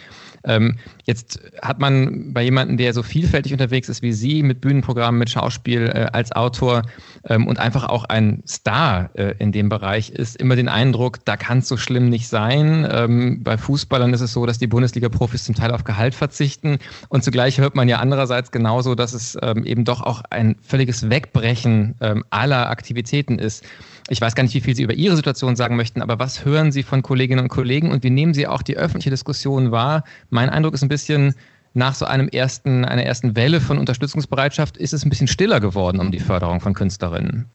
Ähm, 0.43 0.77
jetzt 1.05 1.39
hat 1.61 1.79
man 1.79 2.33
bei 2.33 2.43
jemandem, 2.43 2.77
der 2.77 2.93
so 2.93 3.03
vielfältig 3.03 3.51
unterwegs 3.53 3.89
ist 3.89 4.01
wie 4.01 4.13
Sie, 4.13 4.43
mit 4.43 4.61
Bühnenprogrammen, 4.61 5.19
mit 5.19 5.29
Schauspiel, 5.29 5.87
äh, 5.87 6.07
als 6.11 6.31
Autor 6.31 6.83
ähm, 7.25 7.47
und 7.47 7.59
einfach 7.59 7.85
auch 7.85 8.05
ein 8.05 8.43
Star 8.47 9.09
äh, 9.13 9.35
in 9.39 9.51
dem 9.51 9.69
Bereich 9.69 10.09
ist, 10.09 10.37
immer 10.37 10.55
den 10.55 10.69
Eindruck, 10.69 11.23
da 11.25 11.37
kann 11.37 11.59
es 11.59 11.67
so 11.67 11.77
schlimm 11.77 12.09
nicht 12.09 12.27
sein. 12.27 12.87
Ähm, 12.91 13.43
bei 13.43 13.57
Fußballern 13.57 14.13
ist 14.13 14.21
es 14.21 14.33
so, 14.33 14.45
dass 14.45 14.57
die 14.57 14.67
Bundesliga-Profis 14.67 15.43
zum 15.43 15.55
Teil 15.55 15.71
auf 15.71 15.83
Gehalt 15.83 16.15
verzichten 16.15 16.79
und 17.09 17.23
zugleich 17.23 17.59
hört 17.59 17.75
man 17.75 17.87
ja 17.87 17.99
andererseits 17.99 18.51
genauso, 18.51 18.95
dass 18.95 19.13
es 19.13 19.37
ähm, 19.41 19.65
eben 19.65 19.85
doch 19.85 20.01
auch 20.01 20.23
ein 20.29 20.55
völliges 20.61 21.09
Wegbrechen 21.09 21.95
ähm, 22.01 22.23
aller 22.29 22.69
Aktivitäten 22.69 23.39
ist. 23.39 23.63
Ich 24.09 24.19
weiß 24.19 24.35
gar 24.35 24.43
nicht, 24.43 24.53
wie 24.53 24.61
viel 24.61 24.75
Sie 24.75 24.83
über 24.83 24.93
Ihre 24.93 25.15
Situation 25.15 25.55
sagen 25.55 25.75
möchten, 25.75 26.01
aber 26.01 26.19
was 26.19 26.43
hören 26.43 26.71
Sie 26.71 26.83
von 26.83 27.01
Kolleginnen 27.01 27.43
und 27.43 27.49
Kollegen 27.49 27.91
und 27.91 28.03
wie 28.03 28.09
nehmen 28.09 28.33
Sie 28.33 28.47
auch 28.47 28.61
die 28.61 28.77
öffentliche 28.77 29.09
Diskussion 29.09 29.71
wahr? 29.71 30.03
Mein 30.29 30.49
Eindruck 30.49 30.73
ist 30.73 30.81
ein 30.81 30.89
bisschen, 30.89 31.35
nach 31.73 31.95
so 31.95 32.05
einem 32.05 32.27
ersten, 32.27 32.85
einer 32.85 33.03
ersten 33.03 33.35
Welle 33.35 33.61
von 33.61 33.77
Unterstützungsbereitschaft 33.77 34.77
ist 34.77 34.93
es 34.93 35.05
ein 35.05 35.09
bisschen 35.09 35.27
stiller 35.27 35.59
geworden 35.59 35.99
um 35.99 36.11
die 36.11 36.19
Förderung 36.19 36.59
von 36.59 36.73
Künstlerinnen. 36.73 37.45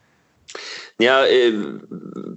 Ja, 0.98 1.26
äh, 1.26 1.52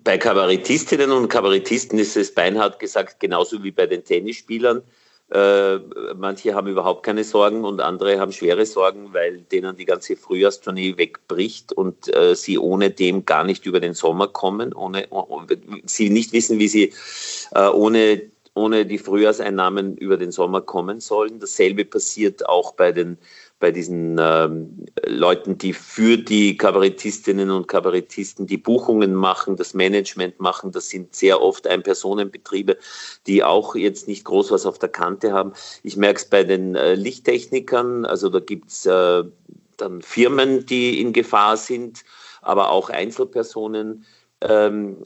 bei 0.03 0.17
Kabarettistinnen 0.17 1.11
und 1.11 1.29
Kabarettisten 1.29 1.97
ist 1.99 2.17
es 2.17 2.33
beinhart 2.33 2.79
gesagt 2.79 3.19
genauso 3.19 3.63
wie 3.63 3.71
bei 3.71 3.85
den 3.85 4.03
Tennisspielern. 4.03 4.81
Äh, 5.31 5.79
manche 6.17 6.55
haben 6.55 6.67
überhaupt 6.67 7.03
keine 7.03 7.23
Sorgen 7.23 7.63
und 7.63 7.81
andere 7.81 8.19
haben 8.19 8.31
schwere 8.31 8.65
Sorgen, 8.65 9.13
weil 9.13 9.41
denen 9.41 9.75
die 9.75 9.85
ganze 9.85 10.15
Frühjahrstournee 10.15 10.97
wegbricht 10.97 11.71
und 11.71 12.13
äh, 12.15 12.35
sie 12.35 12.57
ohne 12.57 12.89
dem 12.89 13.25
gar 13.25 13.43
nicht 13.43 13.67
über 13.67 13.79
den 13.79 13.93
Sommer 13.93 14.27
kommen, 14.27 14.73
ohne, 14.73 15.07
ohne 15.09 15.45
sie 15.85 16.09
nicht 16.09 16.33
wissen, 16.33 16.57
wie 16.57 16.67
sie 16.67 16.93
äh, 17.53 17.67
ohne 17.67 18.23
ohne 18.55 18.85
die 18.85 18.97
Frühjahrseinnahmen 18.97 19.95
über 19.97 20.17
den 20.17 20.31
Sommer 20.31 20.61
kommen 20.61 20.99
sollen. 20.99 21.39
Dasselbe 21.39 21.85
passiert 21.85 22.49
auch 22.49 22.73
bei 22.73 22.91
den, 22.91 23.17
bei 23.59 23.71
diesen 23.71 24.17
ähm, 24.19 24.85
Leuten, 25.05 25.57
die 25.57 25.73
für 25.73 26.17
die 26.17 26.55
Kabarettistinnen 26.55 27.51
und 27.51 27.67
Kabarettisten 27.67 28.47
die 28.47 28.57
Buchungen 28.57 29.13
machen, 29.13 29.57
das 29.57 29.73
Management 29.73 30.39
machen. 30.39 30.71
Das 30.71 30.89
sind 30.89 31.13
sehr 31.13 31.41
oft 31.41 31.67
Ein-Personen-Betriebe, 31.67 32.77
die 33.27 33.43
auch 33.43 33.75
jetzt 33.75 34.07
nicht 34.07 34.23
groß 34.23 34.51
was 34.51 34.65
auf 34.65 34.79
der 34.79 34.89
Kante 34.89 35.33
haben. 35.33 35.53
Ich 35.83 35.97
merke 35.97 36.19
es 36.19 36.25
bei 36.25 36.43
den 36.43 36.75
äh, 36.75 36.95
Lichttechnikern, 36.95 38.05
also 38.05 38.29
da 38.29 38.39
gibt 38.39 38.69
es 38.69 38.85
äh, 38.85 39.23
dann 39.75 40.01
Firmen, 40.01 40.65
die 40.65 41.01
in 41.01 41.11
Gefahr 41.11 41.57
sind, 41.57 42.03
aber 42.41 42.71
auch 42.71 42.89
Einzelpersonen. 42.89 44.05
Ähm, 44.41 44.97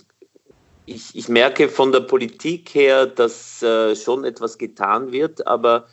ich, 0.85 1.15
ich, 1.15 1.29
merke 1.29 1.69
von 1.69 1.91
der 1.91 2.01
Politik 2.01 2.75
her, 2.75 3.07
dass 3.07 3.63
äh, 3.63 3.95
schon 3.95 4.25
etwas 4.25 4.57
getan 4.57 5.11
wird, 5.11 5.47
aber 5.47 5.87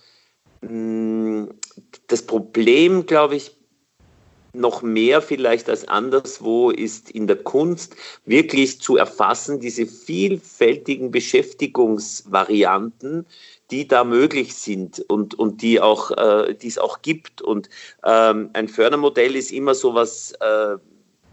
das 0.62 2.22
Problem, 2.26 3.06
glaube 3.06 3.36
ich, 3.36 3.56
noch 4.52 4.82
mehr 4.82 5.22
vielleicht 5.22 5.70
als 5.70 5.86
anderswo 5.86 6.70
ist 6.70 7.08
in 7.10 7.28
der 7.28 7.36
Kunst 7.36 7.94
wirklich 8.24 8.80
zu 8.80 8.96
erfassen, 8.96 9.60
diese 9.60 9.86
vielfältigen 9.86 11.12
Beschäftigungsvarianten, 11.12 13.26
die 13.70 13.86
da 13.86 14.02
möglich 14.02 14.56
sind 14.56 15.04
und, 15.08 15.38
und 15.38 15.62
die, 15.62 15.80
auch, 15.80 16.10
äh, 16.10 16.54
die 16.54 16.68
es 16.68 16.78
auch 16.78 17.02
gibt. 17.02 17.42
Und 17.42 17.68
ähm, 18.04 18.50
ein 18.52 18.68
Fördermodell 18.68 19.36
ist 19.36 19.52
immer 19.52 19.74
so 19.74 19.94
was 19.94 20.32
äh, 20.40 20.76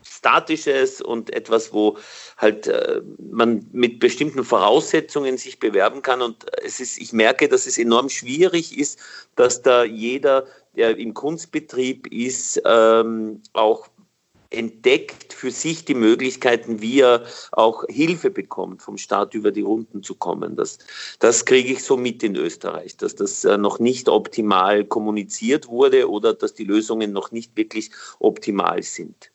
Statisches 0.03 1.01
und 1.01 1.33
etwas, 1.33 1.73
wo 1.73 1.97
halt 2.37 2.67
äh, 2.67 3.01
man 3.19 3.65
mit 3.71 3.99
bestimmten 3.99 4.43
Voraussetzungen 4.43 5.37
sich 5.37 5.59
bewerben 5.59 6.01
kann. 6.01 6.21
Und 6.21 6.45
es 6.63 6.79
ist, 6.79 6.99
ich 6.99 7.11
merke, 7.13 7.49
dass 7.49 7.65
es 7.65 7.77
enorm 7.77 8.09
schwierig 8.09 8.77
ist, 8.77 8.99
dass 9.35 9.61
da 9.61 9.83
jeder, 9.83 10.45
der 10.75 10.97
im 10.97 11.13
Kunstbetrieb 11.13 12.07
ist, 12.07 12.61
ähm, 12.63 13.41
auch 13.53 13.89
entdeckt 14.49 15.33
für 15.33 15.51
sich 15.51 15.83
die 15.85 15.95
Möglichkeiten, 15.95 16.81
wie 16.81 17.01
er 17.01 17.25
auch 17.51 17.83
Hilfe 17.89 18.29
bekommt, 18.29 18.81
vom 18.81 18.97
Staat 18.97 19.33
über 19.33 19.51
die 19.51 19.61
Runden 19.61 20.03
zu 20.03 20.15
kommen. 20.15 20.55
Das, 20.55 20.77
das 21.19 21.43
kriege 21.43 21.73
ich 21.73 21.83
so 21.83 21.97
mit 21.97 22.23
in 22.23 22.35
Österreich, 22.35 22.97
dass 22.97 23.15
das 23.15 23.43
äh, 23.43 23.57
noch 23.57 23.79
nicht 23.79 24.07
optimal 24.07 24.85
kommuniziert 24.85 25.67
wurde 25.67 26.09
oder 26.09 26.33
dass 26.33 26.53
die 26.53 26.63
Lösungen 26.63 27.11
noch 27.11 27.31
nicht 27.31 27.57
wirklich 27.57 27.91
optimal 28.19 28.83
sind. 28.83 29.31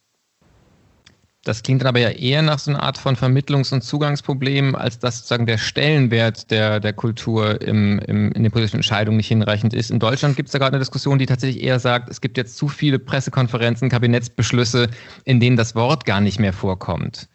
Das 1.45 1.65
klingt 1.65 1.83
dann 1.83 1.89
aber 1.89 1.99
ja 1.99 2.11
eher 2.11 2.41
nach 2.41 2.61
so 2.61 2.71
einer 2.71 2.83
Art 2.85 2.97
von 2.97 3.17
Vermittlungs- 3.17 3.73
und 3.73 3.83
Zugangsproblem, 3.83 4.77
als 4.77 5.01
dass 5.01 5.19
sozusagen 5.19 5.47
der 5.47 5.59
Stellenwert 5.59 6.53
der, 6.53 6.79
der 6.79 6.93
Kultur 6.93 7.61
im, 7.61 7.99
im, 7.99 8.31
in 8.31 8.45
den 8.45 8.53
politischen 8.53 8.77
Entscheidungen 8.77 9.17
nicht 9.17 9.27
hinreichend 9.27 9.75
ist. 9.75 9.91
In 9.91 9.99
Deutschland 9.99 10.37
gibt 10.37 10.49
es 10.49 10.53
da 10.53 10.59
gerade 10.59 10.75
eine 10.75 10.79
Diskussion, 10.79 11.19
die 11.19 11.27
tatsächlich 11.27 11.65
eher 11.65 11.81
sagt, 11.81 12.09
es 12.11 12.21
gibt 12.21 12.37
jetzt 12.37 12.57
zu 12.57 12.69
viele 12.69 13.01
Pressekonferenzen, 13.01 13.89
Kabinettsbeschlüsse, 13.89 14.89
in 15.25 15.41
denen 15.41 15.57
das 15.57 15.75
Wort 15.75 16.05
gar 16.05 16.21
nicht 16.21 16.39
mehr 16.39 16.53
vorkommt. 16.53 17.29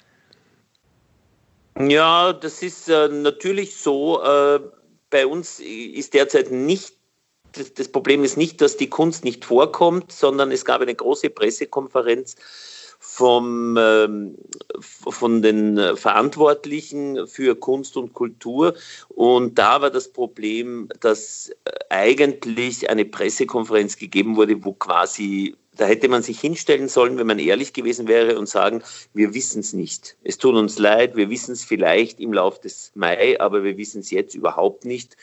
Ja, 1.77 2.31
das 2.31 2.63
ist 2.63 2.89
äh, 2.89 3.09
natürlich 3.09 3.75
so. 3.75 4.23
Äh, 4.23 4.59
bei 5.09 5.27
uns 5.27 5.59
ist 5.59 6.13
derzeit 6.13 6.49
nicht 6.49 6.93
das, 7.51 7.73
das 7.73 7.89
Problem 7.89 8.23
ist 8.23 8.37
nicht, 8.37 8.61
dass 8.61 8.77
die 8.77 8.89
Kunst 8.89 9.23
nicht 9.23 9.43
vorkommt, 9.43 10.11
sondern 10.11 10.51
es 10.51 10.63
gab 10.65 10.81
eine 10.81 10.95
große 10.95 11.29
Pressekonferenz 11.29 12.35
vom, 12.99 13.77
ähm, 13.79 14.37
von 14.79 15.41
den 15.41 15.95
Verantwortlichen 15.95 17.27
für 17.27 17.55
Kunst 17.55 17.97
und 17.97 18.13
Kultur. 18.13 18.75
Und 19.09 19.57
da 19.57 19.81
war 19.81 19.89
das 19.89 20.09
Problem, 20.09 20.89
dass 20.99 21.51
eigentlich 21.89 22.89
eine 22.89 23.05
Pressekonferenz 23.05 23.97
gegeben 23.97 24.35
wurde, 24.35 24.63
wo 24.63 24.73
quasi 24.73 25.55
da 25.77 25.85
hätte 25.85 26.09
man 26.09 26.23
sich 26.23 26.39
hinstellen 26.39 26.87
sollen, 26.87 27.17
wenn 27.17 27.27
man 27.27 27.39
ehrlich 27.39 27.71
gewesen 27.71 28.07
wäre 28.07 28.37
und 28.37 28.49
sagen, 28.49 28.83
wir 29.13 29.33
wissen 29.33 29.59
es 29.59 29.73
nicht. 29.73 30.17
Es 30.23 30.37
tut 30.37 30.55
uns 30.55 30.79
leid, 30.79 31.15
wir 31.15 31.29
wissen 31.29 31.51
es 31.51 31.63
vielleicht 31.63 32.19
im 32.19 32.33
Laufe 32.33 32.61
des 32.61 32.91
Mai, 32.95 33.39
aber 33.39 33.63
wir 33.63 33.77
wissen 33.77 34.01
es 34.01 34.11
jetzt 34.11 34.35
überhaupt 34.35 34.85
nicht. 34.85 35.17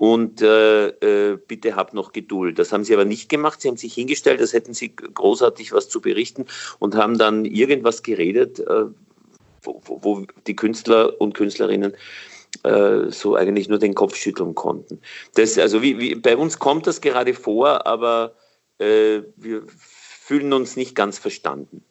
Und 0.00 0.40
äh, 0.40 0.88
äh, 1.32 1.36
bitte 1.36 1.76
habt 1.76 1.92
noch 1.92 2.12
Geduld. 2.12 2.58
Das 2.58 2.72
haben 2.72 2.84
sie 2.84 2.94
aber 2.94 3.04
nicht 3.04 3.28
gemacht. 3.28 3.60
Sie 3.60 3.68
haben 3.68 3.76
sich 3.76 3.92
hingestellt, 3.92 4.40
als 4.40 4.54
hätten 4.54 4.72
sie 4.72 4.96
großartig 4.96 5.74
was 5.74 5.90
zu 5.90 6.00
berichten 6.00 6.46
und 6.78 6.94
haben 6.94 7.18
dann 7.18 7.44
irgendwas 7.44 8.02
geredet, 8.02 8.60
äh, 8.60 8.86
wo, 9.60 9.82
wo 9.84 10.24
die 10.46 10.56
Künstler 10.56 11.20
und 11.20 11.34
Künstlerinnen 11.34 11.92
äh, 12.62 13.10
so 13.10 13.34
eigentlich 13.36 13.68
nur 13.68 13.78
den 13.78 13.92
Kopf 13.92 14.16
schütteln 14.16 14.54
konnten. 14.54 15.02
Das, 15.34 15.58
also 15.58 15.82
wie, 15.82 15.98
wie, 15.98 16.14
bei 16.14 16.34
uns 16.34 16.58
kommt 16.58 16.86
das 16.86 17.02
gerade 17.02 17.34
vor, 17.34 17.86
aber 17.86 18.32
äh, 18.78 19.20
wir 19.36 19.64
fühlen 19.68 20.54
uns 20.54 20.76
nicht 20.76 20.94
ganz 20.94 21.18
verstanden. 21.18 21.84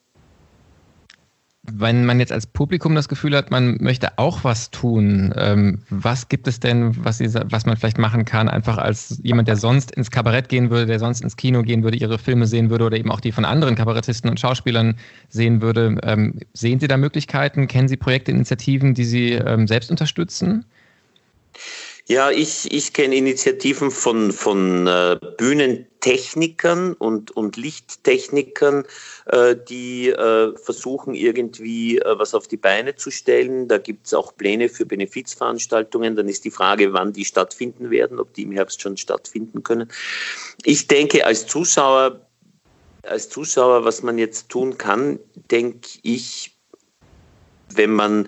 Wenn 1.73 2.05
man 2.05 2.19
jetzt 2.19 2.31
als 2.31 2.47
Publikum 2.47 2.95
das 2.95 3.09
Gefühl 3.09 3.35
hat, 3.35 3.51
man 3.51 3.77
möchte 3.79 4.17
auch 4.17 4.43
was 4.43 4.71
tun, 4.71 5.33
ähm, 5.38 5.79
was 5.89 6.29
gibt 6.29 6.47
es 6.47 6.59
denn, 6.59 7.03
was, 7.03 7.17
Sie, 7.17 7.33
was 7.33 7.65
man 7.65 7.77
vielleicht 7.77 7.97
machen 7.97 8.25
kann, 8.25 8.49
einfach 8.49 8.77
als 8.77 9.19
jemand, 9.23 9.47
der 9.47 9.55
sonst 9.55 9.91
ins 9.91 10.11
Kabarett 10.11 10.49
gehen 10.49 10.69
würde, 10.69 10.85
der 10.85 10.99
sonst 10.99 11.21
ins 11.21 11.35
Kino 11.35 11.61
gehen 11.61 11.83
würde, 11.83 11.97
Ihre 11.97 12.17
Filme 12.17 12.47
sehen 12.47 12.69
würde 12.69 12.85
oder 12.85 12.97
eben 12.97 13.11
auch 13.11 13.19
die 13.19 13.31
von 13.31 13.45
anderen 13.45 13.75
Kabarettisten 13.75 14.29
und 14.29 14.39
Schauspielern 14.39 14.95
sehen 15.29 15.61
würde. 15.61 15.97
Ähm, 16.03 16.39
sehen 16.53 16.79
Sie 16.79 16.88
da 16.88 16.97
Möglichkeiten? 16.97 17.67
Kennen 17.67 17.88
Sie 17.88 17.97
Projekte, 17.97 18.31
Initiativen, 18.31 18.93
die 18.93 19.05
Sie 19.05 19.31
ähm, 19.33 19.67
selbst 19.67 19.91
unterstützen? 19.91 20.65
Ja, 22.09 22.31
ich, 22.31 22.73
ich 22.73 22.93
kenne 22.93 23.15
Initiativen 23.15 23.91
von, 23.91 24.31
von 24.31 24.87
äh, 24.87 25.19
Bühnentechnikern 25.37 26.93
und, 26.93 27.29
und 27.29 27.55
Lichttechnikern, 27.55 28.85
äh, 29.27 29.55
die 29.55 30.09
äh, 30.09 30.57
versuchen 30.57 31.13
irgendwie 31.13 31.99
äh, 31.99 32.17
was 32.17 32.33
auf 32.33 32.47
die 32.47 32.57
Beine 32.57 32.95
zu 32.95 33.11
stellen. 33.11 33.67
Da 33.67 33.77
gibt 33.77 34.07
es 34.07 34.15
auch 34.15 34.35
Pläne 34.35 34.69
für 34.69 34.87
Benefizveranstaltungen. 34.87 36.15
Dann 36.15 36.27
ist 36.27 36.45
die 36.45 36.49
Frage, 36.49 36.93
wann 36.93 37.13
die 37.13 37.25
stattfinden 37.25 37.91
werden, 37.91 38.19
ob 38.19 38.33
die 38.33 38.41
im 38.41 38.53
Herbst 38.53 38.81
schon 38.81 38.97
stattfinden 38.97 39.61
können. 39.61 39.91
Ich 40.63 40.87
denke, 40.87 41.27
als 41.27 41.45
Zuschauer, 41.45 42.27
als 43.03 43.29
Zuschauer, 43.29 43.85
was 43.85 44.01
man 44.01 44.17
jetzt 44.17 44.49
tun 44.49 44.79
kann, 44.79 45.19
denke 45.51 45.87
ich, 46.01 46.57
wenn 47.75 47.91
man 47.91 48.27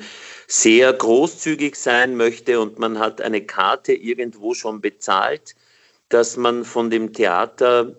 sehr 0.51 0.91
großzügig 0.91 1.77
sein 1.77 2.17
möchte 2.17 2.59
und 2.59 2.77
man 2.77 2.99
hat 2.99 3.21
eine 3.21 3.39
Karte 3.39 3.93
irgendwo 3.93 4.53
schon 4.53 4.81
bezahlt, 4.81 5.55
dass 6.09 6.35
man 6.35 6.65
von 6.65 6.89
dem 6.89 7.13
Theater 7.13 7.95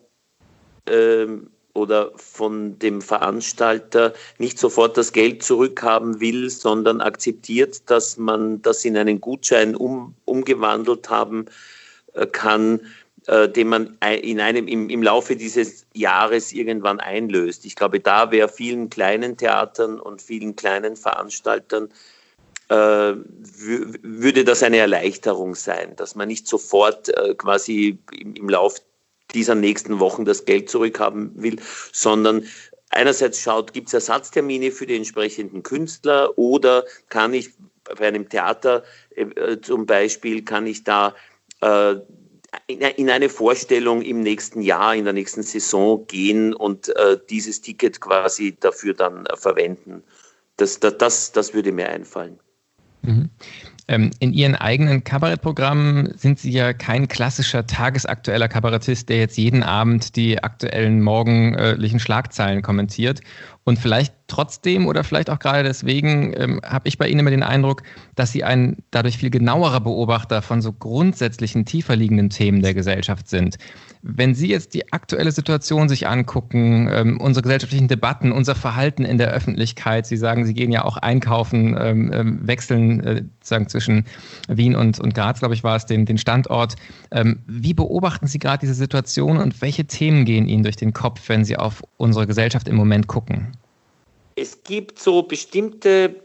ähm, 0.87 1.49
oder 1.73 2.13
von 2.17 2.79
dem 2.79 3.01
Veranstalter 3.01 4.13
nicht 4.37 4.59
sofort 4.59 4.99
das 4.99 5.15
Geld 5.15 5.43
zurückhaben 5.43 6.21
will, 6.21 6.51
sondern 6.51 7.01
akzeptiert, 7.01 7.89
dass 7.91 8.19
man 8.19 8.61
das 8.61 8.85
in 8.85 8.99
einen 8.99 9.23
Gutschein 9.23 9.75
um, 9.75 10.15
umgewandelt 10.27 11.09
haben 11.09 11.47
äh, 12.13 12.27
kann, 12.27 12.81
äh, 13.29 13.49
den 13.49 13.69
man 13.69 13.97
in 14.21 14.41
einem, 14.41 14.69
im, 14.69 14.91
im 14.91 15.03
Laufe 15.03 15.37
dieses 15.37 15.87
Jahres 15.95 16.53
irgendwann 16.53 17.01
einlöst. 17.01 17.65
Ich 17.65 17.77
glaube, 17.77 18.01
da 18.01 18.31
wäre 18.31 18.51
vielen 18.51 18.91
kleinen 18.91 19.39
Theatern 19.39 19.99
und 19.99 20.21
vielen 20.21 20.55
kleinen 20.55 20.97
Veranstaltern 20.97 21.87
äh, 21.87 21.91
würde 22.75 24.45
das 24.45 24.63
eine 24.63 24.79
Erleichterung 24.79 25.55
sein, 25.55 25.97
dass 25.97 26.15
man 26.15 26.29
nicht 26.29 26.47
sofort 26.47 27.09
äh, 27.09 27.35
quasi 27.35 27.99
im, 28.13 28.49
Lauf 28.49 28.77
dieser 29.35 29.55
nächsten 29.55 30.01
Wochen 30.01 30.25
das 30.25 30.45
Geld 30.45 30.69
zurückhaben 30.69 31.33
will, 31.35 31.61
sondern 31.93 32.47
einerseits 32.91 33.41
schaut, 33.41 33.73
gibt 33.73 33.89
es 33.89 33.95
Ersatztermine 33.95 34.71
für 34.71 34.87
die 34.87 34.97
entsprechenden 34.97 35.63
Künstler 35.63 36.37
oder 36.39 36.85
kann 37.09 37.35
ich 37.35 37.51
bei 37.99 38.09
einem 38.09 38.29
Theater 38.29 38.85
äh, 39.17 39.59
zum 39.61 39.87
Beispiel, 39.87 40.43
kann 40.43 40.67
ich 40.67 40.85
da 40.85 41.15
äh, 41.61 41.97
in 42.67 43.11
eine 43.11 43.29
Vorstellung 43.29 44.03
im 44.03 44.21
nächsten 44.21 44.61
Jahr, 44.61 44.95
in 44.95 45.05
der 45.05 45.15
nächsten 45.15 45.43
Saison 45.43 46.07
gehen 46.07 46.55
und 46.55 46.95
äh, 46.97 47.19
dieses 47.31 47.63
Ticket 47.63 48.01
quasi 48.01 48.57
dafür 48.59 48.95
dann 48.95 49.27
äh, 49.27 49.37
verwenden. 49.37 50.05
Das, 50.57 50.79
das, 50.79 51.33
das 51.33 51.55
würde 51.55 51.73
mir 51.73 51.89
einfallen. 51.89 52.39
Mhm. 53.03 53.31
Ähm, 53.89 54.11
in 54.21 54.33
Ihren 54.33 54.55
eigenen 54.55 55.03
Kabarettprogrammen 55.03 56.17
sind 56.17 56.39
Sie 56.39 56.53
ja 56.53 56.73
kein 56.73 57.09
klassischer 57.09 57.67
tagesaktueller 57.67 58.49
Kabarettist, 58.49 59.09
der 59.09 59.19
jetzt 59.19 59.37
jeden 59.37 59.63
Abend 59.63 60.15
die 60.17 60.43
aktuellen 60.43 61.03
morgendlichen 61.03 61.99
Schlagzeilen 61.99 62.63
kommentiert. 62.63 63.21
Und 63.65 63.79
vielleicht 63.79 64.15
trotzdem 64.27 64.87
oder 64.87 65.05
vielleicht 65.05 65.31
auch 65.31 65.39
gerade 65.39 65.63
deswegen 65.63 66.33
ähm, 66.37 66.61
habe 66.65 66.89
ich 66.89 66.99
bei 66.99 67.07
Ihnen 67.07 67.21
immer 67.21 67.31
den 67.31 67.45
Eindruck, 67.45 67.83
dass 68.17 68.33
Sie 68.33 68.43
ein 68.43 68.79
dadurch 68.91 69.19
viel 69.19 69.31
genauerer 69.31 69.81
Beobachter 69.81 70.43
von 70.43 70.61
so 70.61 70.73
grundsätzlichen, 70.73 71.65
tiefer 71.65 71.95
liegenden 71.95 72.31
Themen 72.31 72.63
der 72.63 72.75
Gesellschaft 72.75 73.29
sind. 73.29 73.59
Wenn 74.03 74.35
Sie 74.35 74.49
jetzt 74.49 74.75
die 74.75 74.93
aktuelle 74.93 75.31
Situation 75.31 75.89
sich 75.89 76.09
angucken, 76.09 76.89
ähm, 76.91 77.21
unsere 77.21 77.43
gesellschaftlichen 77.43 77.87
Debatten, 77.87 78.33
unser 78.33 78.57
Verhalten 78.57 79.05
in 79.05 79.17
der 79.17 79.31
Öffentlichkeit, 79.31 80.07
Sie 80.07 80.17
sagen, 80.17 80.45
Sie 80.45 80.55
gehen 80.55 80.73
ja 80.73 80.85
auch 80.85 80.97
einkaufen, 80.97 81.77
ähm, 81.79 82.11
ähm, 82.13 82.41
wechseln 82.43 83.01
äh, 83.05 83.23
sagen 83.45 83.69
zwischen 83.69 84.07
Wien 84.49 84.75
und, 84.75 84.99
und 84.99 85.15
Graz, 85.15 85.39
glaube 85.39 85.55
ich, 85.55 85.63
war 85.63 85.77
es, 85.77 85.87
den, 85.87 86.05
den 86.05 86.19
Standort. 86.19 86.75
Ähm, 87.13 87.39
wie 87.47 87.75
beobachten 87.75 88.27
Sie 88.27 88.41
gerade 88.41 88.59
diese 88.63 88.75
Situation 88.75 89.37
und 89.37 89.63
welche 89.63 89.85
Themen 89.85 90.25
gehen 90.25 90.49
Ihnen 90.49 90.65
durch 90.65 90.77
den 90.77 90.93
Kopf, 90.93 91.29
wenn 91.29 91.45
Sie 91.45 91.57
auf 91.57 91.85
unsere 91.97 92.27
Gesellschaft 92.27 92.67
im 92.67 92.75
Moment 92.75 93.07
gucken? 93.07 93.52
Es 94.35 94.63
gibt 94.63 94.99
so 94.99 95.23
bestimmte 95.23 96.23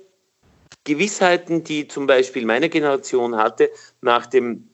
Gewissheiten, 0.83 1.63
die 1.63 1.87
zum 1.87 2.07
Beispiel 2.07 2.45
meine 2.45 2.69
Generation 2.69 3.35
hatte 3.35 3.69
nach 4.01 4.25
dem 4.25 4.69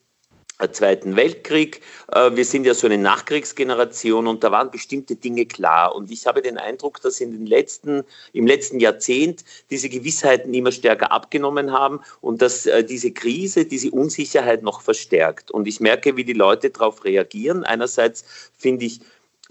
Zweiten 0.71 1.15
Weltkrieg. 1.15 1.81
Äh, 2.11 2.35
wir 2.35 2.45
sind 2.45 2.65
ja 2.65 2.73
so 2.73 2.87
eine 2.87 2.97
Nachkriegsgeneration 2.97 4.27
und 4.27 4.43
da 4.43 4.51
waren 4.51 4.71
bestimmte 4.71 5.15
Dinge 5.15 5.45
klar. 5.45 5.95
Und 5.95 6.11
ich 6.11 6.25
habe 6.27 6.41
den 6.41 6.57
Eindruck, 6.57 7.01
dass 7.01 7.19
in 7.19 7.31
den 7.31 7.45
letzten, 7.45 8.03
im 8.33 8.47
letzten 8.47 8.79
Jahrzehnt 8.79 9.43
diese 9.71 9.89
Gewissheiten 9.89 10.53
immer 10.53 10.71
stärker 10.71 11.11
abgenommen 11.11 11.71
haben 11.71 11.99
und 12.21 12.41
dass 12.41 12.65
äh, 12.65 12.83
diese 12.83 13.11
Krise, 13.11 13.65
diese 13.65 13.91
Unsicherheit 13.91 14.63
noch 14.63 14.81
verstärkt. 14.81 15.51
Und 15.51 15.67
ich 15.67 15.79
merke, 15.79 16.15
wie 16.15 16.23
die 16.23 16.33
Leute 16.33 16.69
darauf 16.69 17.03
reagieren. 17.03 17.63
Einerseits 17.63 18.23
finde 18.57 18.85
ich, 18.85 19.01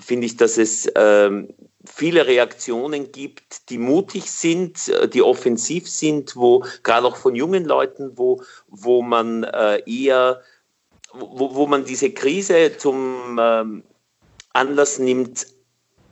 finde 0.01 0.27
ich, 0.27 0.37
dass 0.37 0.57
es 0.57 0.91
ähm, 0.95 1.49
viele 1.85 2.27
Reaktionen 2.27 3.13
gibt, 3.13 3.69
die 3.71 3.79
mutig 3.79 4.31
sind, 4.31 4.89
äh, 4.89 5.09
die 5.09 5.23
offensiv 5.23 5.89
sind, 5.89 6.37
wo 6.37 6.65
gerade 6.83 7.07
auch 7.07 7.17
von 7.17 7.35
jungen 7.35 7.65
Leuten, 7.65 8.17
wo, 8.17 8.43
wo 8.69 9.03
man 9.03 9.45
äh, 9.45 9.83
eher 9.87 10.43
wo, 11.13 11.55
wo 11.55 11.67
man 11.67 11.85
diese 11.85 12.11
Krise 12.11 12.77
zum 12.77 13.39
ähm, 13.41 13.83
Anlass 14.53 14.99
nimmt, 14.99 15.47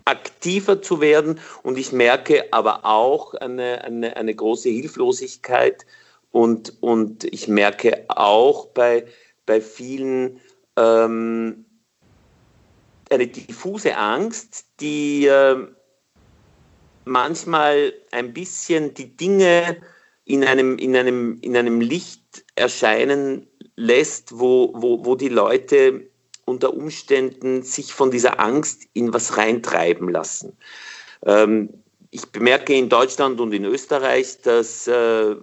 aktiver 0.04 0.82
zu 0.82 1.00
werden. 1.00 1.40
Und 1.62 1.78
ich 1.78 1.92
merke 1.92 2.52
aber 2.52 2.84
auch 2.84 3.34
eine, 3.34 3.82
eine, 3.84 4.16
eine 4.16 4.34
große 4.34 4.68
Hilflosigkeit 4.68 5.86
und, 6.30 6.74
und 6.80 7.24
ich 7.24 7.48
merke 7.48 8.04
auch 8.08 8.66
bei, 8.66 9.06
bei 9.46 9.60
vielen 9.60 10.40
ähm, 10.76 11.64
eine 13.10 13.26
diffuse 13.26 13.96
Angst, 13.96 14.64
die 14.80 15.26
äh, 15.26 15.56
manchmal 17.04 17.92
ein 18.12 18.32
bisschen 18.32 18.94
die 18.94 19.16
Dinge 19.16 19.76
in 20.24 20.44
einem, 20.44 20.78
in 20.78 20.96
einem, 20.96 21.38
in 21.40 21.56
einem 21.56 21.80
Licht 21.80 22.44
erscheinen 22.54 23.46
lässt, 23.76 24.38
wo, 24.38 24.72
wo, 24.74 25.04
wo 25.04 25.16
die 25.16 25.28
Leute 25.28 26.08
unter 26.44 26.74
Umständen 26.74 27.62
sich 27.62 27.92
von 27.92 28.10
dieser 28.10 28.40
Angst 28.40 28.84
in 28.92 29.12
was 29.12 29.36
reintreiben 29.36 30.08
lassen. 30.08 30.56
Ähm, 31.24 31.70
ich 32.12 32.26
bemerke 32.26 32.74
in 32.74 32.88
Deutschland 32.88 33.40
und 33.40 33.52
in 33.52 33.64
Österreich, 33.64 34.40
dass 34.42 34.88
äh, 34.88 35.36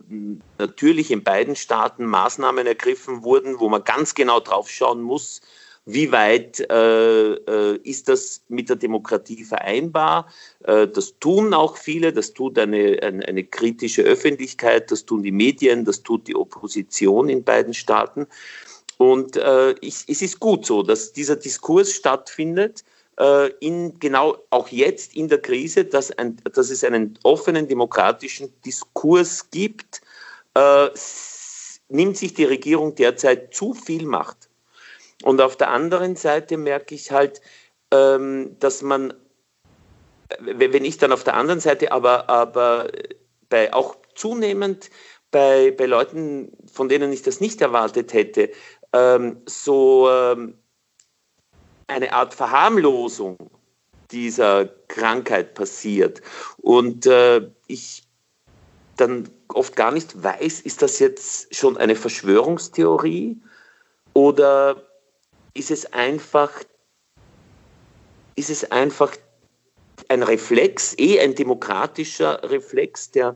natürlich 0.58 1.12
in 1.12 1.24
beiden 1.24 1.56
Staaten 1.56 2.06
Maßnahmen 2.06 2.68
ergriffen 2.68 3.24
wurden, 3.24 3.60
wo 3.60 3.70
man 3.70 3.86
ganz 3.86 4.16
genau 4.16 4.42
drauf 4.42 4.70
schauen 4.70 5.02
muss, 5.02 5.42
wie 5.90 6.12
weit 6.12 6.60
äh, 6.70 7.34
äh, 7.34 7.80
ist 7.84 8.10
das 8.10 8.42
mit 8.50 8.68
der 8.68 8.76
Demokratie 8.76 9.46
vereinbar? 9.46 10.28
Äh, 10.66 10.86
das 10.86 11.18
tun 11.20 11.54
auch 11.54 11.78
viele, 11.78 12.12
das 12.12 12.34
tut 12.34 12.60
eine, 12.60 13.00
eine, 13.02 13.26
eine, 13.26 13.44
kritische 13.46 14.02
Öffentlichkeit, 14.02 14.92
das 14.92 15.06
tun 15.06 15.24
die 15.24 15.32
Medien, 15.32 15.86
das 15.86 16.04
tut 16.04 16.28
die 16.28 16.36
Opposition 16.36 17.30
in 17.30 17.42
beiden 17.42 17.74
Staaten. 17.74 18.28
Und 18.98 19.38
äh, 19.38 19.76
ich, 19.80 20.04
es 20.08 20.22
ist 20.22 20.42
gut 20.42 20.66
so, 20.66 20.84
dass 20.84 21.14
dieser 21.14 21.38
Diskurs 21.38 21.94
stattfindet, 21.94 22.84
äh, 23.18 23.50
in 23.62 23.98
genau 23.98 24.38
auch 24.50 24.68
jetzt 24.68 25.16
in 25.16 25.30
der 25.30 25.42
Krise, 25.42 25.86
dass, 25.86 26.12
ein, 26.12 26.36
dass 26.54 26.70
es 26.70 26.84
einen 26.84 27.18
offenen 27.24 27.66
demokratischen 27.66 28.54
Diskurs 28.66 29.50
gibt, 29.52 30.02
äh, 30.54 30.90
nimmt 31.88 32.18
sich 32.18 32.34
die 32.34 32.44
Regierung 32.44 32.94
derzeit 32.94 33.54
zu 33.54 33.74
viel 33.74 34.06
Macht. 34.06 34.47
Und 35.24 35.42
auf 35.42 35.56
der 35.56 35.70
anderen 35.70 36.16
Seite 36.16 36.58
merke 36.58 36.96
ich 36.96 37.12
halt, 37.12 37.42
ähm, 37.92 38.56
dass 38.60 38.82
man, 38.82 39.14
wenn 40.40 40.86
ich 40.86 40.98
dann 40.98 41.12
auf 41.12 41.24
der 41.24 41.36
anderen 41.36 41.60
Seite 41.60 41.92
aber, 41.92 42.30
aber 42.30 42.90
bei 43.50 43.74
auch 43.74 43.96
zunehmend 44.16 44.90
bei, 45.32 45.72
bei 45.72 45.86
Leuten, 45.86 46.52
von 46.72 46.90
denen 46.90 47.12
ich 47.12 47.22
das 47.22 47.42
nicht 47.42 47.62
erwartet 47.62 48.14
hätte, 48.14 48.52
ähm, 48.94 49.42
so 49.46 50.10
ähm, 50.10 50.58
eine 51.88 52.14
Art 52.14 52.34
Verharmlosung 52.34 53.38
dieser 54.12 54.68
Krankheit 54.88 55.54
passiert. 55.54 56.22
Und 56.58 57.06
äh, 57.06 57.50
ich 57.68 58.04
dann 58.96 59.30
oft 59.50 59.76
gar 59.76 59.92
nicht 59.92 60.24
weiß, 60.24 60.62
ist 60.62 60.82
das 60.82 61.00
jetzt 61.00 61.54
schon 61.56 61.78
eine 61.78 61.96
Verschwörungstheorie 61.96 63.38
oder 64.14 64.87
ist 65.58 65.72
es 65.72 65.92
einfach, 65.94 66.52
ist 68.36 68.50
es 68.50 68.72
einfach 68.72 69.16
ein 70.08 70.24
Reflex, 70.24 70.96
eh 70.98 71.20
ein 71.20 71.36
demokratischer 71.36 72.50
Reflex, 72.50 73.12
der, 73.12 73.36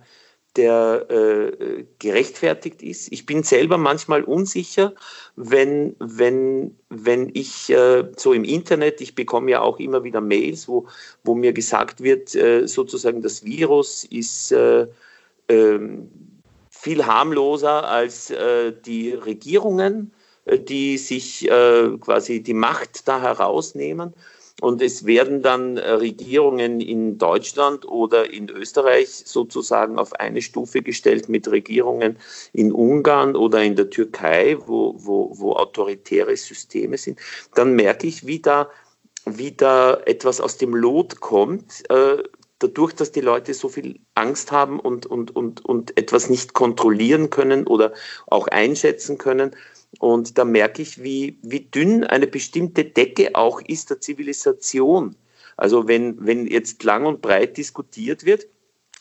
der 0.55 1.09
äh, 1.09 1.85
gerechtfertigt 1.99 2.81
ist. 2.81 3.11
Ich 3.11 3.25
bin 3.25 3.43
selber 3.43 3.77
manchmal 3.77 4.23
unsicher, 4.23 4.93
wenn, 5.35 5.95
wenn, 5.99 6.77
wenn 6.89 7.31
ich 7.33 7.69
äh, 7.69 8.09
so 8.15 8.33
im 8.33 8.43
Internet, 8.43 9.01
ich 9.01 9.15
bekomme 9.15 9.51
ja 9.51 9.61
auch 9.61 9.79
immer 9.79 10.03
wieder 10.03 10.21
Mails, 10.21 10.67
wo, 10.67 10.87
wo 11.23 11.35
mir 11.35 11.53
gesagt 11.53 12.01
wird, 12.03 12.35
äh, 12.35 12.67
sozusagen 12.67 13.21
das 13.21 13.43
Virus 13.43 14.03
ist 14.03 14.51
äh, 14.51 14.87
ähm, 15.49 16.09
viel 16.69 17.05
harmloser 17.05 17.87
als 17.87 18.29
äh, 18.29 18.73
die 18.85 19.11
Regierungen 19.11 20.13
die 20.45 20.97
sich 20.97 21.49
äh, 21.49 21.97
quasi 21.99 22.41
die 22.41 22.53
Macht 22.53 23.07
da 23.07 23.21
herausnehmen. 23.21 24.13
Und 24.61 24.81
es 24.83 25.05
werden 25.07 25.41
dann 25.41 25.77
äh, 25.77 25.89
Regierungen 25.89 26.81
in 26.81 27.17
Deutschland 27.17 27.83
oder 27.87 28.31
in 28.31 28.47
Österreich 28.47 29.09
sozusagen 29.09 29.97
auf 29.97 30.13
eine 30.13 30.41
Stufe 30.41 30.83
gestellt 30.83 31.29
mit 31.29 31.49
Regierungen 31.49 32.17
in 32.53 32.71
Ungarn 32.71 33.35
oder 33.35 33.63
in 33.63 33.75
der 33.75 33.89
Türkei, 33.89 34.57
wo, 34.67 34.93
wo, 34.97 35.31
wo 35.33 35.53
autoritäre 35.53 36.37
Systeme 36.37 36.97
sind. 36.97 37.19
Dann 37.55 37.75
merke 37.75 38.05
ich, 38.05 38.27
wie 38.27 38.39
da, 38.39 38.69
wie 39.25 39.51
da 39.51 39.95
etwas 40.05 40.39
aus 40.39 40.57
dem 40.57 40.75
Lot 40.75 41.21
kommt, 41.21 41.89
äh, 41.89 42.21
dadurch, 42.59 42.93
dass 42.93 43.11
die 43.11 43.21
Leute 43.21 43.53
so 43.53 43.69
viel 43.69 43.99
Angst 44.15 44.51
haben 44.51 44.79
und, 44.79 45.05
und, 45.05 45.35
und, 45.35 45.65
und 45.65 45.97
etwas 45.97 46.29
nicht 46.29 46.53
kontrollieren 46.53 47.29
können 47.29 47.65
oder 47.65 47.93
auch 48.27 48.47
einschätzen 48.47 49.17
können, 49.17 49.55
und 49.99 50.37
da 50.37 50.45
merke 50.45 50.81
ich, 50.81 51.03
wie, 51.03 51.37
wie 51.41 51.59
dünn 51.61 52.03
eine 52.03 52.27
bestimmte 52.27 52.85
Decke 52.85 53.35
auch 53.35 53.61
ist 53.61 53.89
der 53.89 53.99
Zivilisation. 53.99 55.15
Also 55.57 55.87
wenn, 55.87 56.23
wenn 56.25 56.47
jetzt 56.47 56.83
lang 56.83 57.05
und 57.05 57.21
breit 57.21 57.57
diskutiert 57.57 58.25
wird, 58.25 58.47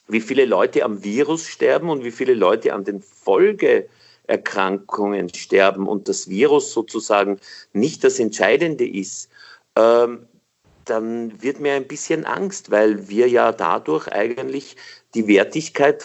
wie 0.08 0.20
viele 0.20 0.44
Leute 0.44 0.84
am 0.84 1.02
Virus 1.04 1.46
sterben 1.46 1.88
und 1.88 2.04
wie 2.04 2.10
viele 2.10 2.34
Leute 2.34 2.74
an 2.74 2.82
den 2.84 3.00
Folgeerkrankungen 3.00 5.32
sterben 5.32 5.86
und 5.86 6.08
das 6.08 6.28
Virus 6.28 6.72
sozusagen 6.72 7.38
nicht 7.72 8.02
das 8.02 8.18
Entscheidende 8.18 8.88
ist, 8.88 9.30
ähm, 9.76 10.26
dann 10.84 11.40
wird 11.40 11.60
mir 11.60 11.74
ein 11.74 11.86
bisschen 11.86 12.24
Angst, 12.24 12.72
weil 12.72 13.08
wir 13.08 13.28
ja 13.28 13.52
dadurch 13.52 14.08
eigentlich 14.08 14.74
die 15.14 15.28
Wertigkeit 15.28 16.02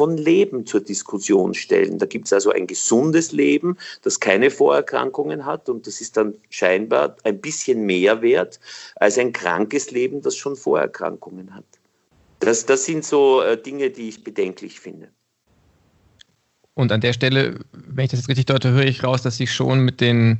von 0.00 0.16
Leben 0.16 0.64
zur 0.64 0.80
Diskussion 0.80 1.52
stellen. 1.52 1.98
Da 1.98 2.06
gibt 2.06 2.24
es 2.24 2.32
also 2.32 2.50
ein 2.52 2.66
gesundes 2.66 3.32
Leben, 3.32 3.76
das 4.00 4.18
keine 4.18 4.50
Vorerkrankungen 4.50 5.44
hat 5.44 5.68
und 5.68 5.86
das 5.86 6.00
ist 6.00 6.16
dann 6.16 6.32
scheinbar 6.48 7.18
ein 7.22 7.38
bisschen 7.38 7.84
mehr 7.84 8.22
wert 8.22 8.60
als 8.96 9.18
ein 9.18 9.34
krankes 9.34 9.90
Leben, 9.90 10.22
das 10.22 10.36
schon 10.36 10.56
Vorerkrankungen 10.56 11.54
hat. 11.54 11.66
Das, 12.38 12.64
das 12.64 12.86
sind 12.86 13.04
so 13.04 13.42
äh, 13.42 13.60
Dinge, 13.60 13.90
die 13.90 14.08
ich 14.08 14.24
bedenklich 14.24 14.80
finde. 14.80 15.08
Und 16.72 16.92
an 16.92 17.02
der 17.02 17.12
Stelle, 17.12 17.58
wenn 17.72 18.06
ich 18.06 18.10
das 18.10 18.20
jetzt 18.20 18.30
richtig 18.30 18.46
deute, 18.46 18.70
höre 18.70 18.86
ich 18.86 19.04
raus, 19.04 19.20
dass 19.20 19.36
Sie 19.36 19.46
schon 19.46 19.80
mit 19.80 20.00
den 20.00 20.38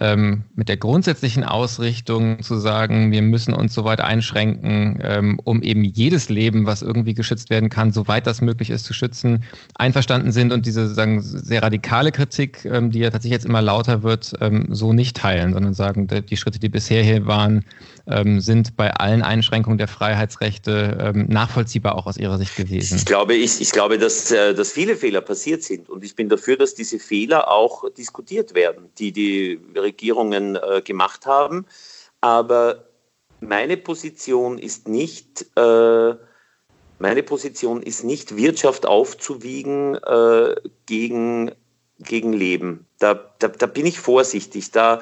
ähm, 0.00 0.44
mit 0.54 0.68
der 0.68 0.78
grundsätzlichen 0.78 1.44
Ausrichtung 1.44 2.42
zu 2.42 2.56
sagen, 2.56 3.12
wir 3.12 3.22
müssen 3.22 3.52
uns 3.54 3.74
so 3.74 3.84
weit 3.84 4.00
einschränken, 4.00 4.98
ähm, 5.02 5.38
um 5.44 5.62
eben 5.62 5.84
jedes 5.84 6.30
Leben, 6.30 6.66
was 6.66 6.82
irgendwie 6.82 7.14
geschützt 7.14 7.50
werden 7.50 7.68
kann, 7.68 7.92
soweit 7.92 8.26
das 8.26 8.40
möglich 8.40 8.70
ist, 8.70 8.86
zu 8.86 8.94
schützen, 8.94 9.44
einverstanden 9.74 10.32
sind 10.32 10.52
und 10.52 10.64
diese 10.66 10.88
sagen, 10.88 11.20
sehr 11.20 11.62
radikale 11.62 12.12
Kritik, 12.12 12.64
ähm, 12.64 12.90
die 12.90 13.00
ja 13.00 13.10
tatsächlich 13.10 13.36
jetzt 13.36 13.46
immer 13.46 13.62
lauter 13.62 14.02
wird, 14.02 14.32
ähm, 14.40 14.68
so 14.70 14.92
nicht 14.92 15.16
teilen, 15.16 15.52
sondern 15.52 15.74
sagen, 15.74 16.08
die 16.08 16.36
Schritte, 16.36 16.58
die 16.58 16.70
bisher 16.70 17.02
hier 17.02 17.26
waren, 17.26 17.64
ähm, 18.06 18.40
sind 18.40 18.76
bei 18.76 18.92
allen 18.92 19.22
Einschränkungen 19.22 19.78
der 19.78 19.88
Freiheitsrechte 19.88 21.12
ähm, 21.14 21.26
nachvollziehbar 21.28 21.94
auch 21.94 22.06
aus 22.06 22.16
Ihrer 22.16 22.38
Sicht 22.38 22.56
gewesen. 22.56 22.96
Ich 22.96 23.04
glaube, 23.04 23.34
ich, 23.34 23.60
ich 23.60 23.70
glaube 23.70 23.98
dass, 23.98 24.30
äh, 24.30 24.54
dass 24.54 24.72
viele 24.72 24.96
Fehler 24.96 25.20
passiert 25.20 25.62
sind 25.62 25.88
und 25.88 26.04
ich 26.04 26.16
bin 26.16 26.28
dafür, 26.28 26.56
dass 26.56 26.74
diese 26.74 26.98
Fehler 26.98 27.50
auch 27.50 27.84
diskutiert 27.92 28.54
werden, 28.54 28.88
die 28.98 29.12
die 29.12 29.60
Regierungen 29.90 30.56
äh, 30.56 30.82
gemacht 30.82 31.26
haben. 31.26 31.66
Aber 32.20 32.88
meine 33.40 33.76
Position 33.76 34.58
ist 34.58 34.88
nicht, 34.88 35.46
äh, 35.56 36.14
meine 36.98 37.22
Position 37.22 37.82
ist 37.82 38.04
nicht, 38.04 38.36
Wirtschaft 38.36 38.86
aufzuwiegen 38.86 39.96
äh, 39.96 40.54
gegen, 40.86 41.52
gegen 41.98 42.32
Leben. 42.32 42.86
Da, 42.98 43.14
da, 43.38 43.48
da 43.48 43.66
bin 43.66 43.86
ich 43.86 43.98
vorsichtig. 43.98 44.70
Da, 44.70 45.00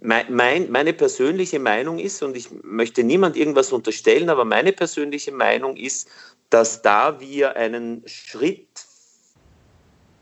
mein, 0.00 0.34
mein, 0.34 0.70
meine 0.70 0.92
persönliche 0.92 1.60
Meinung 1.60 1.98
ist, 1.98 2.22
und 2.22 2.36
ich 2.36 2.48
möchte 2.62 3.04
niemand 3.04 3.36
irgendwas 3.36 3.72
unterstellen, 3.72 4.30
aber 4.30 4.44
meine 4.44 4.72
persönliche 4.72 5.32
Meinung 5.32 5.76
ist, 5.76 6.08
dass 6.50 6.82
da 6.82 7.20
wir 7.20 7.56
einen 7.56 8.02
Schritt 8.06 8.84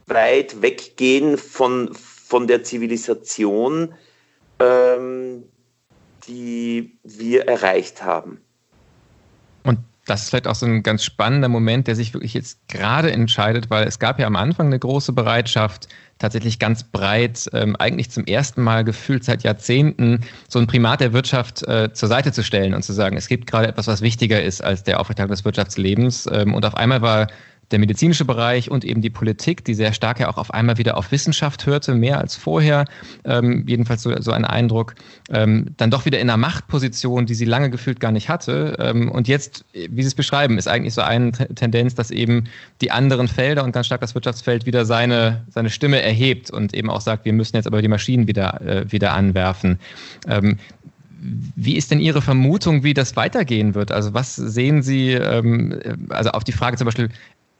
weit 0.07 0.61
weggehen 0.61 1.38
von, 1.38 1.95
von 2.31 2.47
der 2.47 2.62
Zivilisation, 2.62 3.93
ähm, 4.61 5.43
die 6.29 6.97
wir 7.03 7.49
erreicht 7.49 8.05
haben. 8.05 8.40
Und 9.64 9.81
das 10.07 10.23
ist 10.23 10.29
vielleicht 10.31 10.47
auch 10.47 10.55
so 10.55 10.64
ein 10.64 10.85
ganz 10.85 11.03
spannender 11.03 11.49
Moment, 11.49 11.88
der 11.88 11.97
sich 11.97 12.14
wirklich 12.14 12.35
jetzt 12.35 12.69
gerade 12.69 13.11
entscheidet, 13.11 13.69
weil 13.69 13.85
es 13.87 13.99
gab 13.99 14.21
ja 14.21 14.29
am 14.29 14.37
Anfang 14.37 14.66
eine 14.66 14.79
große 14.79 15.12
Bereitschaft, 15.12 15.88
tatsächlich 16.21 16.61
ganz 16.61 16.85
breit, 16.85 17.51
ähm, 17.53 17.75
eigentlich 17.77 18.11
zum 18.11 18.27
ersten 18.27 18.62
Mal 18.62 18.85
gefühlt 18.85 19.25
seit 19.25 19.43
Jahrzehnten, 19.43 20.21
so 20.49 20.61
ein 20.61 20.69
Primat 20.69 21.01
der 21.01 21.12
Wirtschaft 21.12 21.66
äh, 21.66 21.93
zur 21.93 22.09
Seite 22.09 22.31
zu 22.31 22.45
stellen 22.45 22.75
und 22.75 22.83
zu 22.83 22.93
sagen, 22.93 23.16
es 23.16 23.27
gibt 23.27 23.49
gerade 23.49 23.66
etwas, 23.66 23.88
was 23.88 24.03
wichtiger 24.03 24.40
ist 24.40 24.62
als 24.62 24.85
der 24.85 25.01
Aufrechterhaltung 25.01 25.35
des 25.35 25.45
Wirtschaftslebens. 25.45 26.29
Ähm, 26.31 26.55
und 26.55 26.64
auf 26.64 26.77
einmal 26.77 27.03
war 27.03 27.27
der 27.70 27.78
medizinische 27.78 28.24
Bereich 28.24 28.70
und 28.70 28.85
eben 28.85 29.00
die 29.00 29.11
Politik, 29.11 29.64
die 29.64 29.74
sehr 29.74 29.92
stark 29.92 30.20
ja 30.20 30.28
auch 30.28 30.38
auf 30.38 30.52
einmal 30.52 30.78
wieder 30.78 30.96
auf 30.96 31.12
Wissenschaft 31.12 31.66
hörte, 31.66 31.94
mehr 31.94 32.18
als 32.18 32.37
vorher, 32.37 32.85
ähm, 33.24 33.64
jedenfalls 33.66 34.02
so, 34.02 34.20
so 34.20 34.33
ein 34.33 34.44
Eindruck, 34.44 34.94
ähm, 35.30 35.66
dann 35.76 35.90
doch 35.90 36.04
wieder 36.04 36.18
in 36.18 36.28
einer 36.28 36.37
Machtposition, 36.37 37.26
die 37.26 37.35
sie 37.35 37.44
lange 37.44 37.70
gefühlt 37.70 38.00
gar 38.00 38.12
nicht 38.12 38.28
hatte. 38.28 38.76
Ähm, 38.80 39.11
und 39.11 39.28
jetzt, 39.28 39.64
wie 39.72 40.02
Sie 40.02 40.09
es 40.09 40.14
beschreiben, 40.14 40.59
ist 40.59 40.68
eigentlich 40.68 40.94
so 40.94 41.02
eine 41.02 41.33
Tendenz, 41.33 41.94
dass 41.94 42.11
eben 42.11 42.44
die 42.80 42.90
anderen 42.90 43.28
Felder 43.28 43.64
und 43.64 43.72
ganz 43.72 43.87
stark 43.87 44.00
das 44.00 44.14
Wirtschaftsfeld 44.14 44.66
wieder 44.66 44.85
seine, 44.85 45.44
seine 45.50 45.70
Stimme 45.70 46.02
erhebt 46.02 46.50
und 46.50 46.74
eben 46.74 46.90
auch 46.90 47.00
sagt, 47.00 47.24
wir 47.24 47.33
müssen 47.33 47.56
jetzt 47.56 47.66
aber 47.66 47.83
die 47.83 47.88
Maschinen 47.88 48.26
wieder, 48.26 48.61
äh, 48.61 48.90
wieder 48.90 49.12
anwerfen. 49.12 49.78
Ähm, 50.26 50.59
wie 51.22 51.76
ist 51.76 51.90
denn 51.90 52.00
Ihre 52.00 52.22
Vermutung, 52.22 52.83
wie 52.83 52.94
das 52.94 53.14
weitergehen 53.14 53.74
wird? 53.74 53.92
Also 53.92 54.14
was 54.14 54.37
sehen 54.37 54.83
Sie, 54.83 55.12
ähm, 55.12 55.78
also 56.09 56.30
auf 56.30 56.44
die 56.44 56.52
Frage 56.52 56.76
zum 56.76 56.87
Beispiel, 56.87 57.11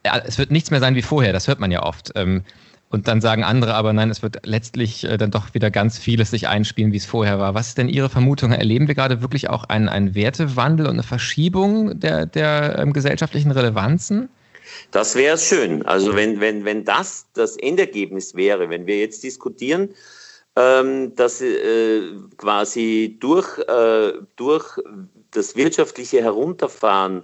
es 0.03 0.39
wird 0.39 0.51
nichts 0.51 0.71
mehr 0.71 0.81
sein 0.81 0.95
wie 0.95 1.03
vorher, 1.03 1.33
das 1.33 1.49
hört 1.49 1.61
man 1.61 1.71
ja 1.71 1.83
oft. 1.83 2.13
Ähm, 2.15 2.43
und 2.91 3.07
dann 3.07 3.21
sagen 3.21 3.45
andere 3.45 3.75
aber, 3.75 3.93
nein, 3.93 4.11
es 4.11 4.21
wird 4.23 4.45
letztlich 4.45 5.05
äh, 5.05 5.17
dann 5.17 5.31
doch 5.31 5.55
wieder 5.55 5.71
ganz 5.71 5.97
vieles 5.99 6.31
sich 6.31 6.49
einspielen, 6.49 6.93
wie 6.93 6.97
es 6.97 7.07
vorher 7.07 7.39
war. 7.39 7.55
Was 7.55 7.69
ist 7.69 7.79
denn 7.79 7.89
Ihre 7.89 8.11
Vermutung? 8.11 8.51
Erleben 8.51 8.89
wir 8.89 8.97
gerade 8.97 9.23
wirklich 9.23 9.49
auch 9.49 9.65
einen, 9.65 9.89
einen 9.89 10.17
Wertewandel 10.17 10.87
und 10.87 10.95
eine 10.95 11.05
Verschiebung 11.05 12.01
der, 12.01 12.27
der 12.27 12.79
ähm, 12.81 12.93
gesellschaftlichen 12.93 13.53
Relevanzen? 13.53 14.29
Das 14.91 15.15
wäre 15.15 15.39
schön. 15.39 15.87
Also 15.87 16.17
wenn, 16.17 16.41
wenn, 16.41 16.65
wenn 16.65 16.85
das 16.85 17.27
das 17.35 17.57
Endergebnis 17.57 18.35
wäre, 18.35 18.71
wenn 18.71 18.87
wir 18.87 18.99
jetzt 18.99 19.23
diskutieren, 19.23 19.91
ähm, 20.57 21.15
dass 21.15 21.41
äh, 21.41 22.01
quasi 22.37 23.17
durch, 23.21 23.59
äh, 23.69 24.13
durch 24.35 24.79
das 25.31 25.55
wirtschaftliche 25.55 26.23
Herunterfahren 26.23 27.23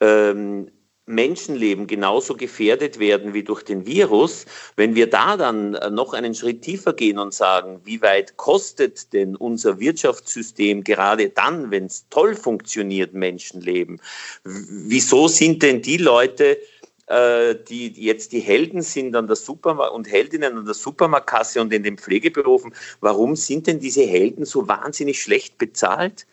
ähm, 0.00 0.68
Menschenleben 1.14 1.86
genauso 1.86 2.34
gefährdet 2.34 2.98
werden 2.98 3.34
wie 3.34 3.42
durch 3.42 3.62
den 3.62 3.86
Virus, 3.86 4.46
wenn 4.76 4.94
wir 4.94 5.08
da 5.08 5.36
dann 5.36 5.74
äh, 5.74 5.90
noch 5.90 6.12
einen 6.12 6.34
Schritt 6.34 6.62
tiefer 6.62 6.92
gehen 6.92 7.18
und 7.18 7.34
sagen, 7.34 7.80
wie 7.84 8.02
weit 8.02 8.36
kostet 8.36 9.12
denn 9.12 9.36
unser 9.36 9.78
Wirtschaftssystem 9.78 10.84
gerade 10.84 11.28
dann, 11.28 11.70
wenn 11.70 11.86
es 11.86 12.06
toll 12.10 12.34
funktioniert, 12.34 13.14
Menschenleben? 13.14 14.00
Wieso 14.44 15.28
sind 15.28 15.62
denn 15.62 15.82
die 15.82 15.98
Leute, 15.98 16.58
äh, 17.06 17.56
die 17.68 17.88
jetzt 17.88 18.32
die 18.32 18.40
Helden 18.40 18.80
sind 18.80 19.14
an 19.16 19.26
der 19.26 19.36
Supermarkt 19.36 19.92
und 19.92 20.10
Heldinnen 20.10 20.56
an 20.56 20.64
der 20.64 20.74
Supermarktkasse 20.74 21.60
und 21.60 21.72
in 21.72 21.82
den 21.82 21.98
Pflegeberufen, 21.98 22.74
warum 23.00 23.36
sind 23.36 23.66
denn 23.66 23.80
diese 23.80 24.02
Helden 24.02 24.44
so 24.44 24.68
wahnsinnig 24.68 25.20
schlecht 25.20 25.58
bezahlt? 25.58 26.26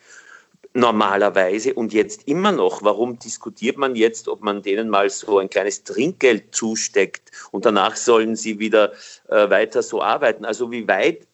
Normalerweise 0.74 1.74
und 1.74 1.94
jetzt 1.94 2.28
immer 2.28 2.52
noch. 2.52 2.84
Warum 2.84 3.18
diskutiert 3.20 3.78
man 3.78 3.96
jetzt, 3.96 4.28
ob 4.28 4.42
man 4.42 4.62
denen 4.62 4.90
mal 4.90 5.10
so 5.10 5.40
ein 5.40 5.50
kleines 5.50 5.84
Trinkgeld 5.84 6.54
zusteckt 6.54 7.32
und 7.52 7.66
danach 7.66 7.96
sollen 7.96 8.36
sie 8.36 8.60
wieder 8.60 8.94
äh, 9.28 9.50
weiter 9.50 9.82
so 9.82 10.02
arbeiten? 10.02 10.46
Also 10.46 10.72
wie 10.72 10.88
weit, 10.88 11.28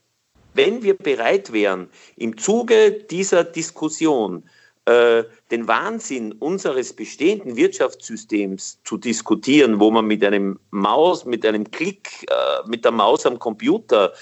wenn 0.53 0.83
wir 0.83 0.95
bereit 0.95 1.51
wären, 1.51 1.89
im 2.15 2.37
Zuge 2.37 2.91
dieser 2.91 3.43
Diskussion 3.43 4.43
äh, 4.85 5.23
den 5.51 5.67
Wahnsinn 5.67 6.31
unseres 6.33 6.93
bestehenden 6.93 7.55
Wirtschaftssystems 7.55 8.79
zu 8.83 8.97
diskutieren, 8.97 9.79
wo 9.79 9.91
man 9.91 10.05
mit 10.05 10.23
einem 10.23 10.59
Maus, 10.69 11.25
mit 11.25 11.45
einem 11.45 11.69
Klick, 11.71 12.25
äh, 12.29 12.67
mit 12.67 12.85
der 12.85 12.91
Maus 12.91 13.25
am 13.25 13.39
Computer 13.39 14.13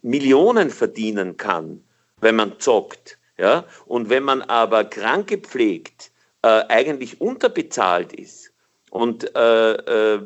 Millionen 0.00 0.70
verdienen 0.70 1.36
kann, 1.36 1.82
wenn 2.20 2.36
man 2.36 2.58
zockt, 2.58 3.18
ja? 3.38 3.64
Und 3.86 4.10
wenn 4.10 4.22
man 4.22 4.42
aber 4.42 4.84
Kranke 4.84 5.38
pflegt, 5.38 6.10
äh, 6.42 6.64
eigentlich 6.68 7.20
unterbezahlt 7.20 8.12
ist 8.12 8.52
und 8.90 9.34
äh, 9.36 9.72
äh, 9.72 10.22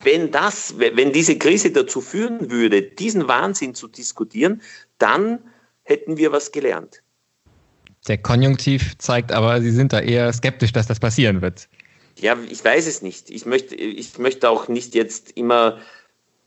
wenn 0.00 0.30
das, 0.30 0.78
wenn 0.78 1.12
diese 1.12 1.36
Krise 1.38 1.70
dazu 1.70 2.00
führen 2.00 2.50
würde, 2.50 2.82
diesen 2.82 3.28
Wahnsinn 3.28 3.74
zu 3.74 3.88
diskutieren, 3.88 4.62
dann 4.98 5.40
hätten 5.82 6.16
wir 6.16 6.32
was 6.32 6.52
gelernt. 6.52 7.02
Der 8.06 8.18
Konjunktiv 8.18 8.96
zeigt 8.98 9.32
aber, 9.32 9.60
Sie 9.60 9.70
sind 9.70 9.92
da 9.92 10.00
eher 10.00 10.32
skeptisch, 10.32 10.72
dass 10.72 10.86
das 10.86 11.00
passieren 11.00 11.42
wird. 11.42 11.68
Ja, 12.18 12.36
ich 12.48 12.64
weiß 12.64 12.86
es 12.86 13.02
nicht. 13.02 13.30
Ich 13.30 13.46
möchte, 13.46 13.74
ich 13.74 14.18
möchte 14.18 14.48
auch 14.48 14.68
nicht 14.68 14.94
jetzt 14.94 15.32
immer 15.32 15.78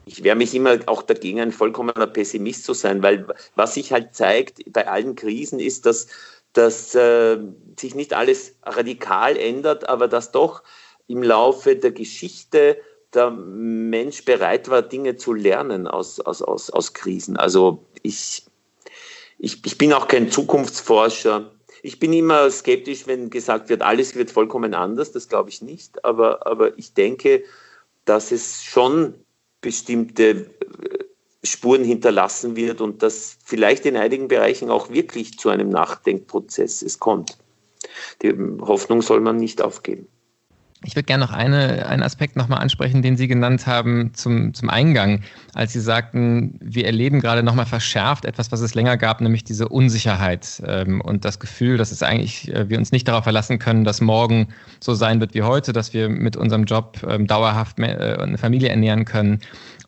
ich 0.10 0.24
wehre 0.24 0.36
mich 0.36 0.56
immer 0.56 0.80
auch 0.88 1.04
dagegen, 1.04 1.39
ein 1.39 1.52
vollkommener 1.52 2.08
Pessimist 2.08 2.63
zu 2.63 2.74
sein, 2.74 3.04
weil 3.04 3.28
was 3.56 3.76
sich 3.76 3.93
halt 3.93 4.15
zeigt 4.15 4.62
bei 4.74 4.88
allen 4.88 5.15
Krisen 5.15 5.60
ist, 5.60 5.86
dass, 5.86 6.08
dass 6.54 6.95
äh, 6.95 7.38
sich 7.80 7.93
nicht 7.93 8.13
alles 8.13 8.56
radikal 8.63 9.38
ändert, 9.38 9.88
aber 9.88 10.08
dass 10.08 10.32
doch 10.32 10.63
im 11.08 11.22
Laufe 11.22 11.76
der 11.76 11.91
Geschichte 11.91 12.78
der 13.13 13.30
Mensch 13.30 14.26
bereit 14.26 14.67
war, 14.69 14.82
Dinge 14.82 15.15
zu 15.15 15.32
lernen 15.32 15.88
aus, 15.88 16.19
aus, 16.19 16.41
aus, 16.41 16.72
aus 16.72 16.93
Krisen. 16.93 17.38
Also 17.38 17.86
ich, 18.02 18.48
ich, 19.38 19.63
ich 19.63 19.78
bin 19.78 19.93
auch 19.93 20.08
kein 20.08 20.32
Zukunftsforscher. 20.32 21.52
Ich 21.84 22.00
bin 22.00 22.13
immer 22.13 22.50
skeptisch, 22.50 23.06
wenn 23.06 23.30
gesagt 23.30 23.69
wird, 23.69 23.84
alles 23.84 24.15
wird 24.15 24.32
vollkommen 24.32 24.74
anders. 24.74 25.12
Das 25.12 25.28
glaube 25.30 25.52
ich 25.52 25.62
nicht. 25.62 26.04
Aber, 26.04 26.48
aber 26.48 26.76
ich 26.80 26.95
denke, 26.95 27.43
dass 28.06 28.32
es 28.32 28.63
schon 28.63 29.13
bestimmte 29.62 30.30
äh, 30.30 30.45
Spuren 31.43 31.84
hinterlassen 31.84 32.56
wird 32.56 32.82
und 32.82 33.02
dass 33.02 33.38
vielleicht 33.43 33.86
in 33.86 33.95
einigen 33.95 34.28
Bereichen 34.28 34.69
auch 34.69 34.89
wirklich 34.89 35.38
zu 35.38 35.50
einem 35.50 35.69
Nachdenkprozess 35.69 36.82
es 36.82 37.00
kommt. 37.00 37.38
Die 38.22 38.34
Hoffnung 38.62 39.02
soll 39.02 39.22
man 39.22 39.38
nicht 39.38 39.62
aufgeben. 39.62 40.08
Ich 40.86 40.96
würde 40.96 41.04
gerne 41.04 41.26
noch 41.26 41.34
eine, 41.34 41.88
einen 41.88 42.04
Aspekt 42.04 42.38
nochmal 42.38 42.60
ansprechen, 42.60 43.02
den 43.02 43.18
Sie 43.18 43.28
genannt 43.28 43.68
haben 43.68 44.13
zum, 44.13 44.54
zum 44.54 44.70
Eingang, 44.70 45.24
als 45.54 45.74
Sie 45.74 45.82
sagten, 45.82 46.58
wir 46.62 46.86
erleben 46.86 47.20
gerade 47.20 47.44
nochmal 47.44 47.65
verschärft 47.65 48.24
etwas, 48.24 48.54
was 48.54 48.62
es 48.62 48.76
länger 48.76 48.96
gab, 48.96 49.20
nämlich 49.20 49.44
diese 49.44 49.68
Unsicherheit 49.68 50.63
ähm, 50.65 51.02
und 51.02 51.26
das 51.26 51.39
Gefühl, 51.39 51.76
dass 51.76 51.92
es 51.92 52.02
eigentlich, 52.02 52.54
äh, 52.54 52.70
wir 52.70 52.78
uns 52.78 52.94
nicht 52.94 53.10
darauf 53.10 53.26
verlassen 53.26 53.60
können, 53.60 53.84
dass 53.84 54.00
morgen 54.00 54.48
so 54.80 54.94
sein 54.94 55.20
wird 55.20 55.34
wie 55.34 55.42
heute, 55.42 55.74
dass 55.74 55.94
wir 55.94 56.08
mit 56.08 56.38
unserem 56.38 56.63
Job 56.63 57.06
ähm, 57.06 57.28
dauerhaft 57.28 57.78
mehr, 57.78 58.00
äh, 58.00 58.24
eine 58.24 58.38
Familie 58.38 58.70
ernähren 58.70 59.04
können. 59.04 59.42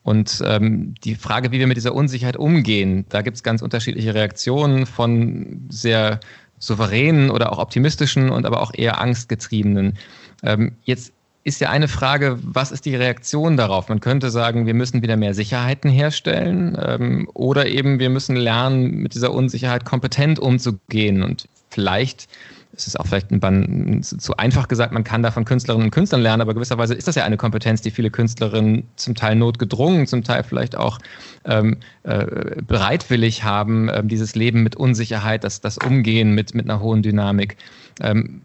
Und 0.03 0.41
ähm, 0.45 0.95
die 1.05 1.15
Frage, 1.15 1.53
wie 1.53 1.59
wir 1.59 1.67
mit 1.67 1.77
dieser 1.77 1.95
Unsicherheit 1.95 2.35
umgehen, 2.35 3.05
da 3.07 3.21
gibt 3.21 3.37
es 3.37 3.43
ganz 3.43 3.61
unterschiedliche 3.61 4.13
Reaktionen 4.13 4.85
von 4.85 5.67
sehr 5.69 6.19
souveränen 6.61 7.29
oder 7.29 7.51
auch 7.51 7.57
optimistischen 7.57 8.29
und 8.29 8.45
aber 8.45 8.61
auch 8.61 8.71
eher 8.73 9.01
angstgetriebenen. 9.01 9.97
Ähm, 10.43 10.73
jetzt 10.83 11.11
ist 11.43 11.59
ja 11.59 11.69
eine 11.69 11.87
Frage, 11.87 12.37
was 12.43 12.71
ist 12.71 12.85
die 12.85 12.95
Reaktion 12.95 13.57
darauf? 13.57 13.89
Man 13.89 13.99
könnte 13.99 14.29
sagen, 14.29 14.67
wir 14.67 14.75
müssen 14.75 15.01
wieder 15.01 15.17
mehr 15.17 15.33
Sicherheiten 15.33 15.89
herstellen 15.89 16.77
ähm, 16.79 17.27
oder 17.33 17.65
eben 17.65 17.99
wir 17.99 18.11
müssen 18.11 18.35
lernen, 18.35 18.91
mit 19.01 19.15
dieser 19.15 19.33
Unsicherheit 19.33 19.83
kompetent 19.83 20.37
umzugehen. 20.39 21.23
Und 21.23 21.49
vielleicht 21.69 22.27
es 22.73 22.87
ist 22.87 22.99
auch 22.99 23.05
vielleicht 23.05 23.31
ein, 23.31 24.01
zu 24.03 24.37
einfach 24.37 24.67
gesagt, 24.67 24.93
man 24.93 25.03
kann 25.03 25.23
da 25.23 25.31
von 25.31 25.45
Künstlerinnen 25.45 25.87
und 25.87 25.91
Künstlern 25.91 26.21
lernen, 26.21 26.41
aber 26.41 26.53
gewisserweise 26.53 26.93
ist 26.93 27.07
das 27.07 27.15
ja 27.15 27.25
eine 27.25 27.37
Kompetenz, 27.37 27.81
die 27.81 27.91
viele 27.91 28.09
Künstlerinnen 28.09 28.87
zum 28.95 29.15
Teil 29.15 29.35
notgedrungen, 29.35 30.07
zum 30.07 30.23
Teil 30.23 30.43
vielleicht 30.43 30.77
auch 30.77 30.99
ähm, 31.45 31.77
äh, 32.03 32.25
bereitwillig 32.65 33.43
haben, 33.43 33.89
äh, 33.89 34.03
dieses 34.03 34.35
Leben 34.35 34.63
mit 34.63 34.75
Unsicherheit, 34.75 35.43
das, 35.43 35.59
das 35.61 35.77
Umgehen 35.77 36.33
mit, 36.33 36.55
mit 36.55 36.69
einer 36.69 36.79
hohen 36.79 37.01
Dynamik. 37.01 37.57
Ähm, 37.99 38.41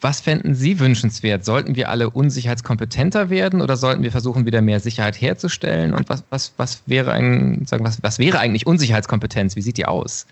was 0.00 0.20
fänden 0.20 0.54
Sie 0.54 0.78
wünschenswert? 0.78 1.44
Sollten 1.44 1.74
wir 1.74 1.88
alle 1.88 2.10
unsicherheitskompetenter 2.10 3.30
werden 3.30 3.62
oder 3.62 3.76
sollten 3.76 4.02
wir 4.02 4.12
versuchen, 4.12 4.46
wieder 4.46 4.60
mehr 4.62 4.80
Sicherheit 4.80 5.20
herzustellen? 5.20 5.94
Und 5.94 6.08
was, 6.08 6.22
was, 6.30 6.52
was, 6.58 6.82
wäre, 6.86 7.12
ein, 7.12 7.64
sagen, 7.66 7.84
was, 7.84 8.02
was 8.02 8.18
wäre 8.18 8.38
eigentlich 8.38 8.66
Unsicherheitskompetenz? 8.66 9.56
Wie 9.56 9.62
sieht 9.62 9.78
die 9.78 9.86
aus? 9.86 10.26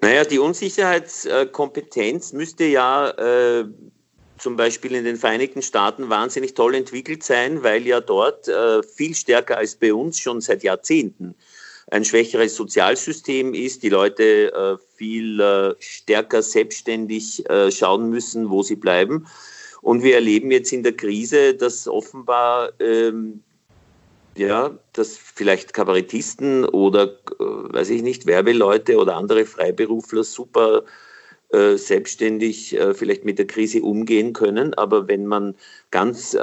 Naja, 0.00 0.24
die 0.24 0.38
Unsicherheitskompetenz 0.38 2.32
müsste 2.32 2.64
ja 2.64 3.10
äh, 3.10 3.64
zum 4.38 4.56
Beispiel 4.56 4.94
in 4.94 5.04
den 5.04 5.16
Vereinigten 5.16 5.62
Staaten 5.62 6.10
wahnsinnig 6.10 6.54
toll 6.54 6.74
entwickelt 6.74 7.22
sein, 7.22 7.62
weil 7.62 7.86
ja 7.86 8.00
dort 8.00 8.48
äh, 8.48 8.82
viel 8.82 9.14
stärker 9.14 9.56
als 9.56 9.76
bei 9.76 9.94
uns 9.94 10.18
schon 10.18 10.40
seit 10.40 10.62
Jahrzehnten 10.62 11.34
ein 11.88 12.04
schwächeres 12.04 12.56
Sozialsystem 12.56 13.54
ist, 13.54 13.82
die 13.82 13.88
Leute 13.88 14.52
äh, 14.52 14.76
viel 14.96 15.40
äh, 15.40 15.74
stärker 15.78 16.42
selbstständig 16.42 17.48
äh, 17.48 17.70
schauen 17.70 18.10
müssen, 18.10 18.50
wo 18.50 18.62
sie 18.62 18.76
bleiben. 18.76 19.26
Und 19.82 20.02
wir 20.02 20.16
erleben 20.16 20.50
jetzt 20.50 20.72
in 20.72 20.82
der 20.82 20.96
Krise, 20.96 21.54
dass 21.54 21.86
offenbar 21.86 22.72
ähm, 22.80 23.44
ja, 24.36 24.78
dass 24.92 25.16
vielleicht 25.16 25.72
Kabarettisten 25.72 26.64
oder, 26.64 27.04
äh, 27.04 27.14
weiß 27.38 27.90
ich 27.90 28.02
nicht, 28.02 28.26
Werbeleute 28.26 28.96
oder 28.98 29.16
andere 29.16 29.46
Freiberufler 29.46 30.24
super 30.24 30.84
äh, 31.50 31.76
selbstständig 31.76 32.76
äh, 32.76 32.94
vielleicht 32.94 33.24
mit 33.24 33.38
der 33.38 33.46
Krise 33.46 33.82
umgehen 33.82 34.32
können. 34.32 34.74
Aber 34.74 35.08
wenn 35.08 35.26
man 35.26 35.54
ganz 35.90 36.34
äh, 36.34 36.38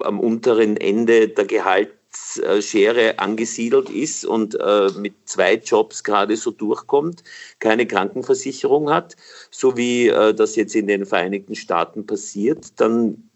am 0.00 0.20
unteren 0.20 0.76
Ende 0.76 1.28
der 1.28 1.44
Gehaltsschere 1.44 3.18
angesiedelt 3.18 3.90
ist 3.90 4.24
und 4.24 4.54
äh, 4.60 4.90
mit 4.98 5.14
zwei 5.24 5.54
Jobs 5.54 6.04
gerade 6.04 6.36
so 6.36 6.52
durchkommt, 6.52 7.24
keine 7.58 7.86
Krankenversicherung 7.86 8.88
hat, 8.88 9.16
so 9.50 9.76
wie 9.76 10.08
äh, 10.08 10.32
das 10.32 10.56
jetzt 10.56 10.76
in 10.76 10.86
den 10.86 11.04
Vereinigten 11.04 11.54
Staaten 11.54 12.06
passiert, 12.06 12.80
dann 12.80 13.28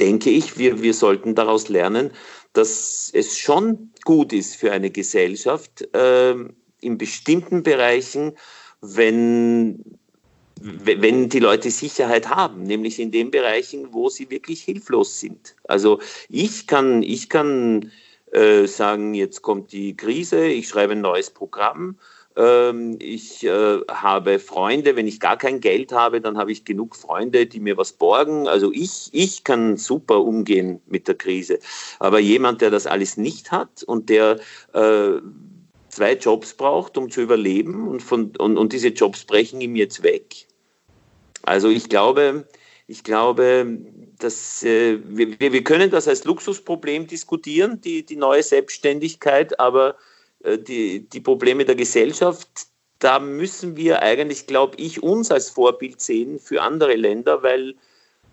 denke 0.00 0.30
ich, 0.30 0.58
wir, 0.58 0.82
wir 0.82 0.94
sollten 0.94 1.34
daraus 1.34 1.68
lernen, 1.68 2.10
dass 2.52 3.10
es 3.12 3.38
schon 3.38 3.90
gut 4.04 4.32
ist 4.32 4.56
für 4.56 4.72
eine 4.72 4.90
Gesellschaft 4.90 5.88
äh, 5.94 6.34
in 6.80 6.98
bestimmten 6.98 7.62
Bereichen, 7.62 8.32
wenn, 8.80 9.98
wenn 10.60 11.28
die 11.28 11.40
Leute 11.40 11.70
Sicherheit 11.70 12.28
haben, 12.28 12.62
nämlich 12.64 12.98
in 12.98 13.10
den 13.10 13.30
Bereichen, 13.30 13.92
wo 13.92 14.08
sie 14.08 14.30
wirklich 14.30 14.62
hilflos 14.62 15.20
sind. 15.20 15.56
Also 15.64 16.00
ich 16.28 16.66
kann, 16.66 17.02
ich 17.02 17.28
kann 17.28 17.90
äh, 18.32 18.66
sagen, 18.66 19.14
jetzt 19.14 19.42
kommt 19.42 19.72
die 19.72 19.96
Krise, 19.96 20.46
ich 20.46 20.68
schreibe 20.68 20.92
ein 20.92 21.00
neues 21.00 21.30
Programm 21.30 21.96
ich 23.00 23.44
äh, 23.44 23.80
habe 23.90 24.38
Freunde, 24.38 24.94
wenn 24.94 25.08
ich 25.08 25.18
gar 25.18 25.36
kein 25.36 25.60
Geld 25.60 25.90
habe, 25.90 26.20
dann 26.20 26.38
habe 26.38 26.52
ich 26.52 26.64
genug 26.64 26.94
Freunde, 26.94 27.46
die 27.46 27.58
mir 27.58 27.76
was 27.76 27.92
borgen. 27.92 28.46
Also 28.46 28.70
ich, 28.72 29.08
ich 29.10 29.42
kann 29.42 29.76
super 29.76 30.20
umgehen 30.20 30.80
mit 30.86 31.08
der 31.08 31.16
Krise. 31.16 31.58
Aber 31.98 32.20
jemand, 32.20 32.60
der 32.60 32.70
das 32.70 32.86
alles 32.86 33.16
nicht 33.16 33.50
hat 33.50 33.82
und 33.82 34.08
der 34.08 34.38
äh, 34.72 35.20
zwei 35.88 36.12
Jobs 36.14 36.54
braucht, 36.54 36.96
um 36.96 37.10
zu 37.10 37.22
überleben 37.22 37.88
und, 37.88 38.02
von, 38.02 38.36
und, 38.36 38.56
und 38.56 38.72
diese 38.72 38.88
Jobs 38.88 39.24
brechen 39.24 39.60
ihm 39.60 39.74
jetzt 39.74 40.04
weg. 40.04 40.46
Also 41.42 41.68
ich 41.68 41.88
glaube, 41.88 42.46
ich 42.86 43.02
glaube, 43.02 43.78
dass 44.20 44.62
äh, 44.62 44.98
wir, 45.04 45.40
wir 45.40 45.64
können 45.64 45.90
das 45.90 46.06
als 46.06 46.22
Luxusproblem 46.22 47.08
diskutieren, 47.08 47.80
die, 47.80 48.04
die 48.04 48.16
neue 48.16 48.44
Selbstständigkeit, 48.44 49.58
aber 49.58 49.96
die, 50.44 51.08
die 51.08 51.20
Probleme 51.20 51.64
der 51.64 51.74
Gesellschaft, 51.74 52.48
da 52.98 53.18
müssen 53.18 53.76
wir 53.76 54.02
eigentlich, 54.02 54.46
glaube 54.46 54.76
ich, 54.78 55.02
uns 55.02 55.30
als 55.30 55.50
Vorbild 55.50 56.00
sehen 56.00 56.38
für 56.38 56.62
andere 56.62 56.96
Länder, 56.96 57.42
weil 57.42 57.74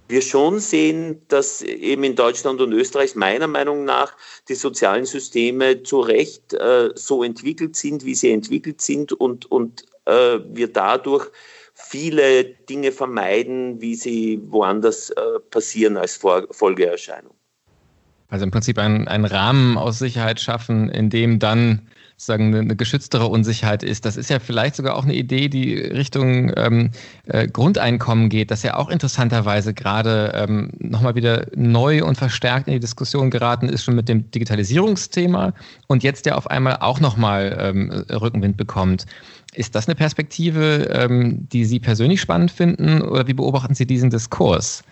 wir 0.08 0.22
schon 0.22 0.60
sehen, 0.60 1.22
dass 1.30 1.62
eben 1.62 2.04
in 2.04 2.16
Deutschland 2.16 2.62
und 2.62 2.72
Österreich 2.74 3.16
meiner 3.16 3.48
Meinung 3.48 3.86
nach 3.86 4.16
die 4.50 4.56
sozialen 4.56 5.06
Systeme 5.06 5.84
zu 5.84 6.00
Recht 6.00 6.54
äh, 6.54 6.90
so 6.96 7.24
entwickelt 7.24 7.76
sind, 7.76 8.06
wie 8.06 8.14
sie 8.14 8.32
entwickelt 8.32 8.82
sind 8.82 9.14
und, 9.14 9.52
und 9.52 9.86
äh, 10.06 10.40
wir 10.48 10.72
dadurch 10.72 11.28
viele 11.74 12.46
Dinge 12.46 12.92
vermeiden, 12.92 13.82
wie 13.82 13.96
sie 13.96 14.40
woanders 14.48 15.10
äh, 15.10 15.40
passieren 15.50 15.98
als 15.98 16.16
Folgeerscheinung. 16.16 17.34
Also 18.30 18.46
im 18.46 18.52
Prinzip 18.52 18.78
einen, 18.78 19.08
einen 19.08 19.26
Rahmen 19.26 19.78
aus 19.78 20.00
Sicherheit 20.00 20.40
schaffen, 20.40 20.90
in 20.90 21.10
dem 21.10 21.40
dann 21.40 21.88
sozusagen 22.18 22.56
eine, 22.56 22.76
geschütztere 22.76 23.28
Unsicherheit 23.28 23.84
ist. 23.84 24.06
Das 24.06 24.16
ist 24.16 24.30
ja 24.30 24.40
vielleicht 24.40 24.76
sogar 24.76 24.96
auch 24.96 25.04
eine 25.04 25.16
Idee, 25.16 25.50
die 25.50 25.76
Richtung 25.76 26.52
ähm, 26.56 26.92
äh, 27.26 27.48
Grundeinkommen 27.48 28.30
geht, 28.30 28.52
das 28.52 28.64
ja 28.64 28.78
auch 28.78 28.90
interessanterweise 28.90 29.74
gerade 29.74 30.32
ähm, 30.34 30.72
nochmal 30.80 31.16
wieder 31.16 31.48
neu 31.56 32.06
und 32.06 32.18
verstärkt 32.18 32.68
in 32.68 32.74
die 32.74 32.80
Diskussion 32.80 33.32
geraten 33.32 33.68
ist, 33.68 33.84
schon 33.84 33.96
mit 33.96 34.08
dem 34.08 34.32
Digitalisierungsthema 34.32 35.54
und 35.88 36.04
jetzt 36.04 36.26
ja 36.26 36.36
auf 36.36 36.50
einmal 36.50 36.78
auch 36.80 37.02
nochmal 37.02 37.58
ähm, 37.60 37.92
Rückenwind 37.92 38.56
bekommt. 38.56 39.06
Ist 39.54 39.76
das 39.76 39.88
eine 39.88 39.96
Perspektive, 39.96 40.90
ähm, 40.92 41.48
die 41.50 41.66
Sie 41.66 41.80
persönlich 41.80 42.22
spannend 42.22 42.52
finden 42.52 43.02
oder 43.02 43.28
wie 43.28 43.34
beobachten 43.34 43.76
Sie 43.76 43.86
diesen 43.86 44.10
Diskurs? 44.10 44.84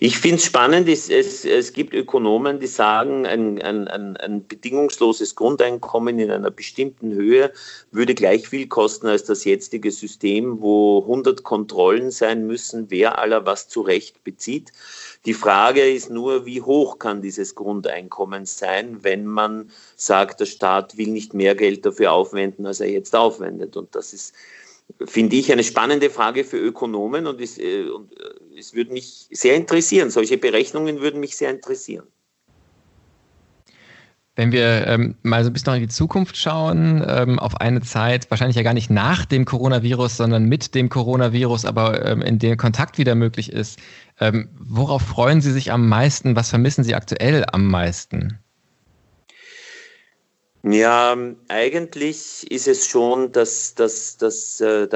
Ich 0.00 0.18
finde 0.18 0.36
es 0.36 0.44
spannend, 0.44 0.88
es, 0.88 1.72
gibt 1.72 1.92
Ökonomen, 1.92 2.58
die 2.58 2.66
sagen, 2.66 3.26
ein, 3.26 3.60
ein, 3.60 3.88
ein, 3.88 4.46
bedingungsloses 4.46 5.34
Grundeinkommen 5.34 6.18
in 6.18 6.30
einer 6.30 6.50
bestimmten 6.50 7.12
Höhe 7.12 7.52
würde 7.90 8.14
gleich 8.14 8.48
viel 8.48 8.66
kosten 8.66 9.08
als 9.08 9.24
das 9.24 9.44
jetzige 9.44 9.90
System, 9.90 10.62
wo 10.62 11.02
100 11.02 11.42
Kontrollen 11.42 12.10
sein 12.10 12.46
müssen, 12.46 12.90
wer 12.90 13.18
aller 13.18 13.44
was 13.44 13.68
zurecht 13.68 14.24
bezieht. 14.24 14.72
Die 15.26 15.34
Frage 15.34 15.86
ist 15.86 16.10
nur, 16.10 16.46
wie 16.46 16.62
hoch 16.62 16.98
kann 16.98 17.20
dieses 17.20 17.54
Grundeinkommen 17.54 18.46
sein, 18.46 18.98
wenn 19.02 19.26
man 19.26 19.70
sagt, 19.96 20.40
der 20.40 20.46
Staat 20.46 20.96
will 20.96 21.08
nicht 21.08 21.34
mehr 21.34 21.54
Geld 21.54 21.84
dafür 21.84 22.12
aufwenden, 22.12 22.64
als 22.64 22.80
er 22.80 22.88
jetzt 22.88 23.14
aufwendet. 23.14 23.76
Und 23.76 23.94
das 23.94 24.12
ist 24.12 24.34
finde 25.04 25.36
ich, 25.36 25.52
eine 25.52 25.64
spannende 25.64 26.10
Frage 26.10 26.44
für 26.44 26.58
Ökonomen 26.58 27.26
und 27.26 27.40
es, 27.40 27.58
äh, 27.58 27.84
und 27.84 28.12
äh, 28.12 28.58
es 28.58 28.74
würde 28.74 28.92
mich 28.92 29.28
sehr 29.30 29.54
interessieren. 29.54 30.10
Solche 30.10 30.38
Berechnungen 30.38 31.00
würden 31.00 31.20
mich 31.20 31.36
sehr 31.36 31.50
interessieren. 31.50 32.06
Wenn 34.34 34.52
wir 34.52 34.86
ähm, 34.86 35.16
mal 35.24 35.42
so 35.42 35.50
ein 35.50 35.52
bisschen 35.52 35.72
noch 35.72 35.74
in 35.74 35.82
die 35.82 35.88
Zukunft 35.88 36.36
schauen, 36.36 37.04
ähm, 37.08 37.40
auf 37.40 37.60
eine 37.60 37.80
Zeit, 37.80 38.30
wahrscheinlich 38.30 38.56
ja 38.56 38.62
gar 38.62 38.72
nicht 38.72 38.88
nach 38.88 39.24
dem 39.24 39.44
Coronavirus, 39.44 40.16
sondern 40.16 40.44
mit 40.44 40.76
dem 40.76 40.88
Coronavirus, 40.88 41.64
aber 41.64 42.06
ähm, 42.06 42.22
in 42.22 42.38
der 42.38 42.56
Kontakt 42.56 42.98
wieder 42.98 43.16
möglich 43.16 43.52
ist, 43.52 43.80
ähm, 44.20 44.48
worauf 44.56 45.02
freuen 45.02 45.40
Sie 45.40 45.50
sich 45.50 45.72
am 45.72 45.88
meisten? 45.88 46.36
Was 46.36 46.50
vermissen 46.50 46.84
Sie 46.84 46.94
aktuell 46.94 47.44
am 47.50 47.66
meisten? 47.66 48.38
Ja, 50.62 51.16
eigentlich 51.48 52.50
ist 52.50 52.66
es 52.68 52.86
schon 52.86 53.32
das, 53.32 53.74
das, 53.74 54.16
das, 54.16 54.60
äh, 54.60 54.88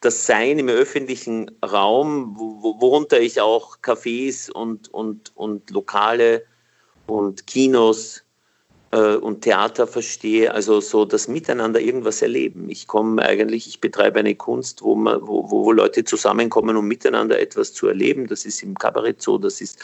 das 0.00 0.26
Sein 0.26 0.58
im 0.58 0.68
öffentlichen 0.68 1.50
Raum, 1.64 2.36
worunter 2.38 3.20
ich 3.20 3.40
auch 3.40 3.78
Cafés 3.78 4.50
und, 4.50 4.88
und, 4.92 5.32
und 5.36 5.70
Lokale 5.70 6.44
und 7.06 7.46
Kinos 7.46 8.21
äh, 8.92 9.16
und 9.16 9.42
Theater 9.42 9.86
verstehe, 9.86 10.52
also 10.54 10.80
so 10.80 11.04
das 11.04 11.26
Miteinander 11.26 11.80
irgendwas 11.80 12.22
erleben. 12.22 12.70
Ich 12.70 12.86
komme 12.86 13.22
eigentlich, 13.22 13.66
ich 13.66 13.80
betreibe 13.80 14.20
eine 14.20 14.34
Kunst, 14.34 14.82
wo, 14.82 14.94
man, 14.94 15.26
wo, 15.26 15.50
wo 15.50 15.72
Leute 15.72 16.04
zusammenkommen, 16.04 16.76
um 16.76 16.86
miteinander 16.86 17.40
etwas 17.40 17.72
zu 17.72 17.88
erleben. 17.88 18.26
Das 18.26 18.44
ist 18.44 18.62
im 18.62 18.76
Kabarett 18.78 19.20
so, 19.20 19.38
das 19.38 19.60
ist 19.60 19.78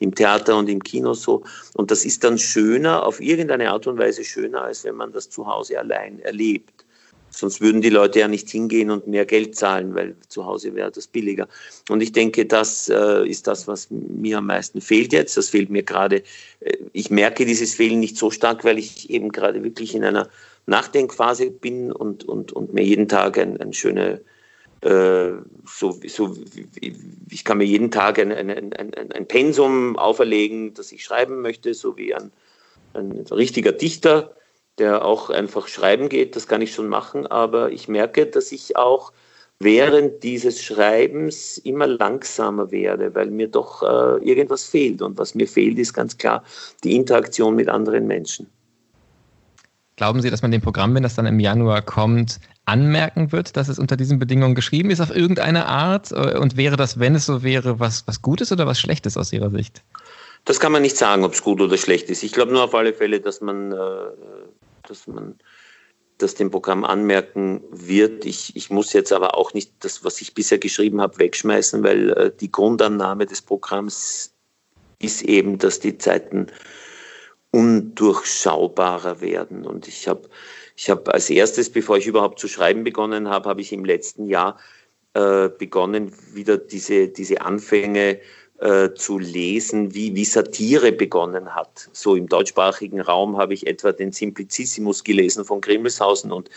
im 0.00 0.14
Theater 0.14 0.56
und 0.56 0.68
im 0.68 0.82
Kino 0.82 1.14
so. 1.14 1.44
Und 1.74 1.90
das 1.90 2.04
ist 2.04 2.24
dann 2.24 2.38
schöner, 2.38 3.06
auf 3.06 3.20
irgendeine 3.20 3.70
Art 3.70 3.86
und 3.86 3.98
Weise 3.98 4.24
schöner, 4.24 4.62
als 4.62 4.84
wenn 4.84 4.96
man 4.96 5.12
das 5.12 5.30
zu 5.30 5.46
Hause 5.46 5.78
allein 5.78 6.18
erlebt. 6.20 6.83
Sonst 7.36 7.60
würden 7.60 7.82
die 7.82 7.90
Leute 7.90 8.20
ja 8.20 8.28
nicht 8.28 8.48
hingehen 8.48 8.90
und 8.90 9.06
mehr 9.06 9.26
Geld 9.26 9.56
zahlen, 9.56 9.94
weil 9.94 10.16
zu 10.28 10.46
Hause 10.46 10.74
wäre 10.74 10.90
das 10.90 11.08
billiger. 11.08 11.48
Und 11.88 12.00
ich 12.00 12.12
denke, 12.12 12.46
das 12.46 12.88
äh, 12.88 13.28
ist 13.28 13.46
das, 13.46 13.66
was 13.66 13.88
mir 13.90 14.38
am 14.38 14.46
meisten 14.46 14.80
fehlt 14.80 15.12
jetzt. 15.12 15.36
Das 15.36 15.48
fehlt 15.50 15.68
mir 15.68 15.82
gerade. 15.82 16.22
Äh, 16.60 16.76
ich 16.92 17.10
merke 17.10 17.44
dieses 17.44 17.74
Fehlen 17.74 18.00
nicht 18.00 18.16
so 18.16 18.30
stark, 18.30 18.64
weil 18.64 18.78
ich 18.78 19.10
eben 19.10 19.32
gerade 19.32 19.64
wirklich 19.64 19.94
in 19.94 20.04
einer 20.04 20.28
Nachdenkphase 20.66 21.50
bin 21.50 21.92
und, 21.92 22.24
und, 22.24 22.52
und 22.52 22.72
mir 22.72 22.84
jeden 22.84 23.08
Tag 23.08 23.38
ein, 23.38 23.60
ein 23.60 23.72
schöne, 23.72 24.20
äh, 24.80 25.32
so, 25.66 25.98
so, 26.06 26.36
ich 27.30 27.44
kann 27.44 27.58
mir 27.58 27.64
jeden 27.64 27.90
Tag 27.90 28.18
ein, 28.18 28.32
ein, 28.32 28.50
ein, 28.50 28.94
ein, 28.94 29.26
Pensum 29.26 29.98
auferlegen, 29.98 30.74
das 30.74 30.92
ich 30.92 31.04
schreiben 31.04 31.42
möchte, 31.42 31.74
so 31.74 31.96
wie 31.96 32.14
ein, 32.14 32.30
ein 32.94 33.24
richtiger 33.30 33.72
Dichter, 33.72 34.36
der 34.78 35.04
auch 35.04 35.30
einfach 35.30 35.68
schreiben 35.68 36.08
geht, 36.08 36.36
das 36.36 36.48
kann 36.48 36.62
ich 36.62 36.74
schon 36.74 36.88
machen, 36.88 37.26
aber 37.26 37.70
ich 37.70 37.88
merke, 37.88 38.26
dass 38.26 38.52
ich 38.52 38.76
auch 38.76 39.12
während 39.60 40.22
dieses 40.22 40.62
Schreibens 40.62 41.58
immer 41.58 41.86
langsamer 41.86 42.70
werde, 42.70 43.14
weil 43.14 43.30
mir 43.30 43.48
doch 43.48 43.82
äh, 43.82 44.24
irgendwas 44.24 44.64
fehlt. 44.64 45.00
Und 45.00 45.16
was 45.16 45.34
mir 45.34 45.46
fehlt, 45.46 45.78
ist 45.78 45.92
ganz 45.92 46.18
klar 46.18 46.42
die 46.82 46.96
Interaktion 46.96 47.54
mit 47.54 47.68
anderen 47.68 48.06
Menschen. 48.06 48.46
Glauben 49.96 50.20
Sie, 50.22 50.30
dass 50.30 50.42
man 50.42 50.50
dem 50.50 50.60
Programm, 50.60 50.92
wenn 50.94 51.04
das 51.04 51.14
dann 51.14 51.26
im 51.26 51.38
Januar 51.38 51.80
kommt, 51.80 52.40
anmerken 52.64 53.30
wird, 53.30 53.56
dass 53.56 53.68
es 53.68 53.78
unter 53.78 53.96
diesen 53.96 54.18
Bedingungen 54.18 54.56
geschrieben 54.56 54.90
ist 54.90 55.00
auf 55.00 55.14
irgendeine 55.14 55.66
Art? 55.66 56.10
Und 56.10 56.56
wäre 56.56 56.76
das, 56.76 56.98
wenn 56.98 57.14
es 57.14 57.26
so 57.26 57.44
wäre, 57.44 57.78
was, 57.78 58.04
was 58.08 58.20
Gutes 58.20 58.50
oder 58.50 58.66
was 58.66 58.80
Schlechtes 58.80 59.16
aus 59.16 59.32
Ihrer 59.32 59.50
Sicht? 59.50 59.84
Das 60.44 60.60
kann 60.60 60.72
man 60.72 60.82
nicht 60.82 60.96
sagen, 60.96 61.24
ob 61.24 61.32
es 61.32 61.42
gut 61.42 61.60
oder 61.60 61.76
schlecht 61.76 62.10
ist. 62.10 62.22
Ich 62.22 62.32
glaube 62.32 62.52
nur 62.52 62.64
auf 62.64 62.74
alle 62.74 62.92
Fälle, 62.92 63.20
dass 63.20 63.40
man, 63.40 63.72
äh, 63.72 64.10
dass 64.86 65.06
man 65.06 65.38
das 66.18 66.34
dem 66.34 66.50
Programm 66.50 66.84
anmerken 66.84 67.62
wird. 67.70 68.24
Ich, 68.24 68.54
ich 68.54 68.70
muss 68.70 68.92
jetzt 68.92 69.12
aber 69.12 69.36
auch 69.36 69.54
nicht 69.54 69.72
das, 69.80 70.04
was 70.04 70.20
ich 70.20 70.34
bisher 70.34 70.58
geschrieben 70.58 71.00
habe, 71.00 71.18
wegschmeißen, 71.18 71.82
weil 71.82 72.10
äh, 72.10 72.32
die 72.38 72.52
Grundannahme 72.52 73.26
des 73.26 73.40
Programms 73.40 74.34
ist 75.00 75.22
eben, 75.22 75.58
dass 75.58 75.80
die 75.80 75.98
Zeiten 75.98 76.48
undurchschaubarer 77.50 79.20
werden. 79.20 79.66
Und 79.66 79.88
ich 79.88 80.08
habe 80.08 80.28
ich 80.76 80.90
hab 80.90 81.08
als 81.08 81.30
erstes, 81.30 81.70
bevor 81.70 81.96
ich 81.96 82.06
überhaupt 82.06 82.38
zu 82.38 82.48
schreiben 82.48 82.84
begonnen 82.84 83.28
habe, 83.28 83.48
habe 83.48 83.60
ich 83.60 83.72
im 83.72 83.84
letzten 83.84 84.26
Jahr 84.26 84.58
äh, 85.14 85.48
begonnen, 85.48 86.12
wieder 86.32 86.58
diese, 86.58 87.08
diese 87.08 87.40
Anfänge 87.40 88.18
äh, 88.18 88.20
zu 88.94 89.18
lesen, 89.18 89.94
wie, 89.94 90.14
wie 90.14 90.24
Satire 90.24 90.92
begonnen 90.92 91.54
hat. 91.54 91.88
So 91.92 92.14
im 92.14 92.28
deutschsprachigen 92.28 93.00
Raum 93.00 93.36
habe 93.36 93.52
ich 93.52 93.66
etwa 93.66 93.92
den 93.92 94.12
Simplicissimus 94.12 95.02
gelesen 95.02 95.44
von 95.44 95.60
Grimmelshausen 95.60 96.30
und, 96.30 96.48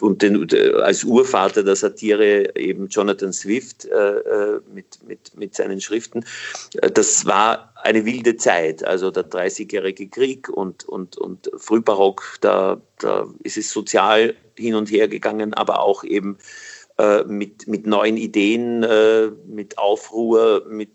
und 0.00 0.20
den, 0.20 0.48
als 0.82 1.04
Urvater 1.04 1.62
der 1.62 1.76
Satire 1.76 2.54
eben 2.56 2.88
Jonathan 2.88 3.32
Swift 3.32 3.84
äh, 3.84 3.94
äh 3.94 4.60
mit, 4.74 4.98
mit, 5.06 5.36
mit 5.36 5.54
seinen 5.54 5.80
Schriften. 5.80 6.24
Äh, 6.80 6.90
das 6.90 7.24
war 7.24 7.72
eine 7.82 8.04
wilde 8.04 8.36
Zeit, 8.36 8.84
also 8.84 9.10
der 9.10 9.24
Dreißigjährige 9.24 10.08
Krieg 10.08 10.48
und, 10.48 10.84
und, 10.88 11.16
und 11.18 11.50
Frühbarock, 11.56 12.38
da, 12.40 12.80
da 12.98 13.26
ist 13.42 13.56
es 13.56 13.70
sozial 13.70 14.34
hin 14.56 14.74
und 14.74 14.90
her 14.90 15.08
gegangen, 15.08 15.54
aber 15.54 15.80
auch 15.80 16.04
eben 16.04 16.38
äh, 16.98 17.24
mit, 17.24 17.66
mit 17.66 17.86
neuen 17.86 18.16
Ideen, 18.16 18.82
äh, 18.82 19.30
mit 19.46 19.78
Aufruhr, 19.78 20.66
mit 20.68 20.90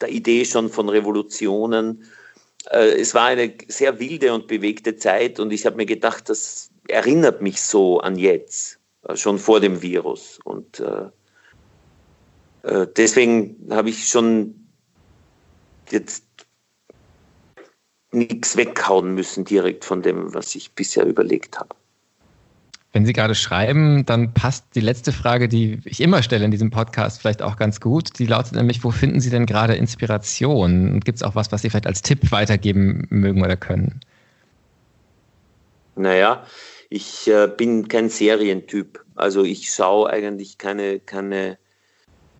der 0.00 0.08
Idee 0.08 0.44
schon 0.44 0.70
von 0.70 0.88
Revolutionen. 0.88 2.04
Äh, 2.70 3.00
es 3.00 3.14
war 3.14 3.26
eine 3.26 3.52
sehr 3.68 3.98
wilde 4.00 4.32
und 4.32 4.46
bewegte 4.46 4.96
Zeit 4.96 5.38
und 5.38 5.52
ich 5.52 5.66
habe 5.66 5.76
mir 5.76 5.86
gedacht, 5.86 6.28
das 6.28 6.70
erinnert 6.88 7.42
mich 7.42 7.60
so 7.60 8.00
an 8.00 8.16
jetzt, 8.16 8.78
äh, 9.02 9.16
schon 9.16 9.38
vor 9.38 9.60
dem 9.60 9.82
Virus. 9.82 10.38
Und 10.44 10.80
äh, 10.80 11.10
deswegen 12.96 13.56
habe 13.70 13.90
ich 13.90 14.06
schon 14.08 14.54
jetzt 15.90 16.24
nichts 18.12 18.56
weghauen 18.56 19.14
müssen 19.14 19.44
direkt 19.44 19.84
von 19.84 20.02
dem, 20.02 20.32
was 20.32 20.54
ich 20.54 20.72
bisher 20.72 21.04
überlegt 21.04 21.58
habe. 21.58 21.74
Wenn 22.92 23.06
Sie 23.06 23.14
gerade 23.14 23.34
schreiben, 23.34 24.04
dann 24.04 24.34
passt 24.34 24.66
die 24.74 24.80
letzte 24.80 25.12
Frage, 25.12 25.48
die 25.48 25.80
ich 25.86 26.00
immer 26.00 26.22
stelle 26.22 26.44
in 26.44 26.50
diesem 26.50 26.70
Podcast, 26.70 27.20
vielleicht 27.20 27.40
auch 27.40 27.56
ganz 27.56 27.80
gut. 27.80 28.18
Die 28.18 28.26
lautet 28.26 28.52
nämlich, 28.52 28.84
wo 28.84 28.90
finden 28.90 29.18
Sie 29.18 29.30
denn 29.30 29.46
gerade 29.46 29.74
Inspiration? 29.74 30.92
Und 30.92 31.04
gibt 31.04 31.16
es 31.16 31.22
auch 31.22 31.34
was, 31.34 31.50
was 31.52 31.62
Sie 31.62 31.70
vielleicht 31.70 31.86
als 31.86 32.02
Tipp 32.02 32.30
weitergeben 32.30 33.06
mögen 33.08 33.42
oder 33.42 33.56
können? 33.56 34.00
Naja, 35.96 36.44
ich 36.90 37.28
äh, 37.28 37.48
bin 37.48 37.88
kein 37.88 38.10
Serientyp. 38.10 39.02
Also 39.14 39.42
ich 39.42 39.72
schaue 39.72 40.10
eigentlich 40.10 40.58
keine, 40.58 41.00
keine 41.00 41.56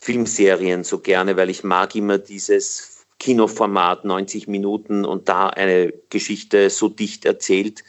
Filmserien 0.00 0.84
so 0.84 0.98
gerne, 0.98 1.38
weil 1.38 1.48
ich 1.48 1.64
mag 1.64 1.94
immer 1.94 2.18
dieses 2.18 3.06
Kinoformat 3.18 4.04
90 4.04 4.48
Minuten 4.48 5.06
und 5.06 5.30
da 5.30 5.48
eine 5.48 5.94
Geschichte 6.10 6.68
so 6.68 6.88
dicht 6.88 7.24
erzählt 7.24 7.84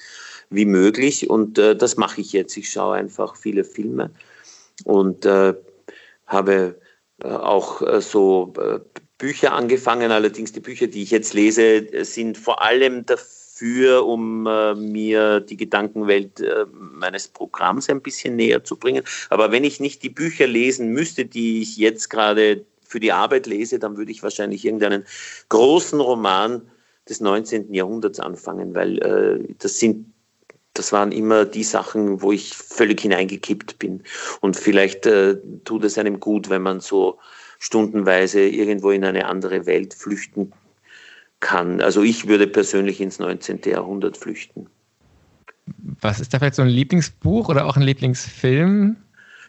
wie 0.54 0.66
möglich. 0.66 1.30
Und 1.30 1.58
äh, 1.58 1.76
das 1.76 1.98
mache 1.98 2.22
ich 2.22 2.34
jetzt. 2.34 2.56
Ich 2.58 2.70
schaue 2.70 2.96
einfach 2.96 3.36
viele 3.36 3.64
Filme 3.64 4.12
und 4.86 5.26
äh, 5.26 5.54
habe 6.28 6.80
äh, 7.24 7.28
auch 7.28 7.82
äh, 7.82 8.02
so 8.02 8.54
äh, 8.58 8.80
Bücher 9.18 9.54
angefangen. 9.54 10.12
Allerdings 10.12 10.52
die 10.52 10.60
Bücher, 10.60 10.88
die 10.88 11.04
ich 11.04 11.12
jetzt 11.12 11.34
lese, 11.34 11.88
sind 12.04 12.38
vor 12.38 12.62
allem 12.62 13.06
dafür, 13.06 14.06
um 14.06 14.46
äh, 14.48 14.76
mir 14.76 15.40
die 15.40 15.56
Gedankenwelt 15.56 16.44
meines 16.72 17.28
Programms 17.28 17.90
ein 17.90 18.02
bisschen 18.02 18.36
näher 18.36 18.64
zu 18.64 18.76
bringen. 18.76 19.04
Aber 19.30 19.52
wenn 19.52 19.64
ich 19.64 19.80
nicht 19.80 20.04
die 20.04 20.10
Bücher 20.10 20.48
lesen 20.48 20.90
müsste, 20.90 21.26
die 21.26 21.62
ich 21.62 21.78
jetzt 21.78 22.10
gerade 22.10 22.66
für 22.86 23.00
die 23.00 23.12
Arbeit 23.12 23.48
lese, 23.48 23.80
dann 23.80 23.96
würde 23.98 24.12
ich 24.12 24.24
wahrscheinlich 24.24 24.66
irgendeinen 24.66 25.06
großen 25.50 26.00
Roman 26.00 26.62
des 27.08 27.22
19. 27.22 27.74
Jahrhunderts 27.74 28.20
anfangen, 28.20 28.76
weil 28.76 29.46
das 29.60 29.80
sind 29.80 30.13
das 30.74 30.92
waren 30.92 31.12
immer 31.12 31.46
die 31.46 31.64
Sachen, 31.64 32.22
wo 32.22 32.32
ich 32.32 32.56
völlig 32.56 33.02
hineingekippt 33.02 33.80
bin. 33.80 34.04
Und 34.42 34.58
vielleicht 34.58 35.06
äh, 35.06 35.38
tut 35.66 35.84
es 35.84 35.98
einem 35.98 36.20
gut, 36.20 36.50
wenn 36.50 36.64
man 36.64 36.80
so 36.80 37.20
stundenweise 37.60 38.42
irgendwo 38.42 38.92
in 38.92 39.06
eine 39.06 39.26
andere 39.28 39.66
Welt 39.66 39.94
flüchten 39.94 40.52
kann. 41.40 41.82
Also 41.82 42.02
ich 42.02 42.28
würde 42.28 42.48
persönlich 42.48 43.00
ins 43.02 43.20
19. 43.20 43.62
Jahrhundert 43.66 44.18
flüchten. 44.18 44.68
Was 46.02 46.20
ist 46.20 46.34
da 46.34 46.40
vielleicht 46.40 46.56
so 46.56 46.62
ein 46.62 46.68
Lieblingsbuch 46.68 47.50
oder 47.50 47.66
auch 47.66 47.78
ein 47.78 47.84
Lieblingsfilm? 47.84 48.98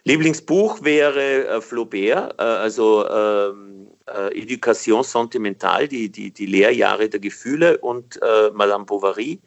Lieblingsbuch 0.03 0.83
wäre 0.83 1.47
äh, 1.47 1.61
Flaubert, 1.61 2.35
äh, 2.39 2.43
also 2.43 3.09
ähm, 3.09 3.87
äh, 4.05 4.39
Education 4.39 5.03
sentimentale, 5.03 5.87
die, 5.87 6.09
die, 6.09 6.31
die 6.31 6.45
Lehrjahre 6.45 7.09
der 7.09 7.19
Gefühle 7.19 7.79
und 7.79 8.21
äh, 8.21 8.51
Madame 8.53 8.85
Bovary 8.85 9.39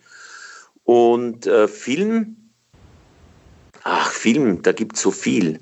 und 0.88 1.46
äh, 1.46 1.68
Film, 1.68 2.48
ach, 3.84 4.10
Film, 4.10 4.62
da 4.62 4.72
gibt 4.72 4.96
es 4.96 5.02
so 5.02 5.10
viel. 5.10 5.60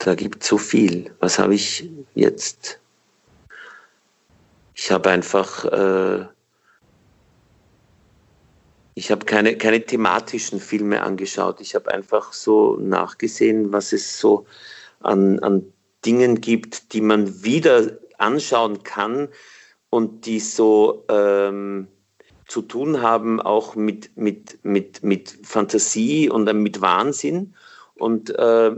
Da 0.00 0.14
gibt 0.14 0.42
es 0.42 0.50
so 0.50 0.58
viel. 0.58 1.14
Was 1.20 1.38
habe 1.38 1.54
ich 1.54 1.88
jetzt? 2.14 2.78
Ich 4.74 4.90
habe 4.90 5.08
einfach, 5.08 5.64
äh, 5.64 6.26
ich 8.92 9.10
habe 9.10 9.24
keine, 9.24 9.56
keine 9.56 9.80
thematischen 9.80 10.60
Filme 10.60 11.02
angeschaut. 11.02 11.62
Ich 11.62 11.74
habe 11.74 11.90
einfach 11.90 12.34
so 12.34 12.76
nachgesehen, 12.76 13.72
was 13.72 13.94
es 13.94 14.20
so 14.20 14.44
an, 15.00 15.38
an 15.38 15.72
Dingen 16.04 16.42
gibt, 16.42 16.92
die 16.92 17.00
man 17.00 17.42
wieder 17.42 17.98
anschauen 18.18 18.82
kann 18.82 19.28
und 19.88 20.26
die 20.26 20.38
so, 20.38 21.06
ähm, 21.08 21.88
zu 22.48 22.62
tun 22.62 23.00
haben, 23.02 23.40
auch 23.40 23.76
mit, 23.76 24.10
mit, 24.16 24.58
mit, 24.64 25.02
mit 25.02 25.38
Fantasie 25.42 26.28
und 26.28 26.52
mit 26.52 26.80
Wahnsinn. 26.80 27.54
Und 27.94 28.30
äh, 28.30 28.72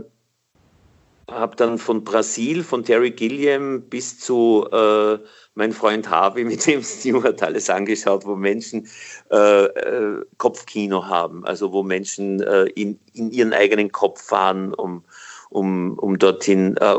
habe 1.29 1.55
dann 1.55 1.77
von 1.77 2.03
Brasil, 2.03 2.63
von 2.63 2.83
Terry 2.83 3.11
Gilliam 3.11 3.81
bis 3.83 4.19
zu 4.19 4.67
äh, 4.71 5.17
mein 5.55 5.71
Freund 5.71 6.09
Harvey 6.09 6.43
mit 6.45 6.65
dem 6.67 6.83
Stewart 6.83 7.41
alles 7.41 7.69
angeschaut, 7.69 8.25
wo 8.25 8.35
Menschen 8.35 8.87
äh, 9.31 9.65
äh, 9.65 10.25
Kopfkino 10.37 11.05
haben, 11.05 11.45
also 11.45 11.71
wo 11.71 11.83
Menschen 11.83 12.41
äh, 12.41 12.65
in, 12.75 12.99
in 13.13 13.31
ihren 13.31 13.53
eigenen 13.53 13.91
Kopf 13.91 14.21
fahren, 14.21 14.73
um, 14.73 15.03
um, 15.49 15.97
um 15.99 16.19
dorthin, 16.19 16.75
äh, 16.77 16.95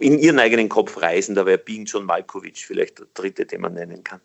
in 0.00 0.18
ihren 0.18 0.38
eigenen 0.38 0.68
Kopf 0.68 1.00
reisen. 1.00 1.34
Da 1.34 1.46
wäre 1.46 1.58
Being 1.58 1.86
John 1.86 2.04
Malkovich 2.04 2.66
vielleicht 2.66 2.98
der 2.98 3.06
dritte, 3.14 3.46
den 3.46 3.62
man 3.62 3.74
nennen 3.74 4.04
kann. 4.04 4.20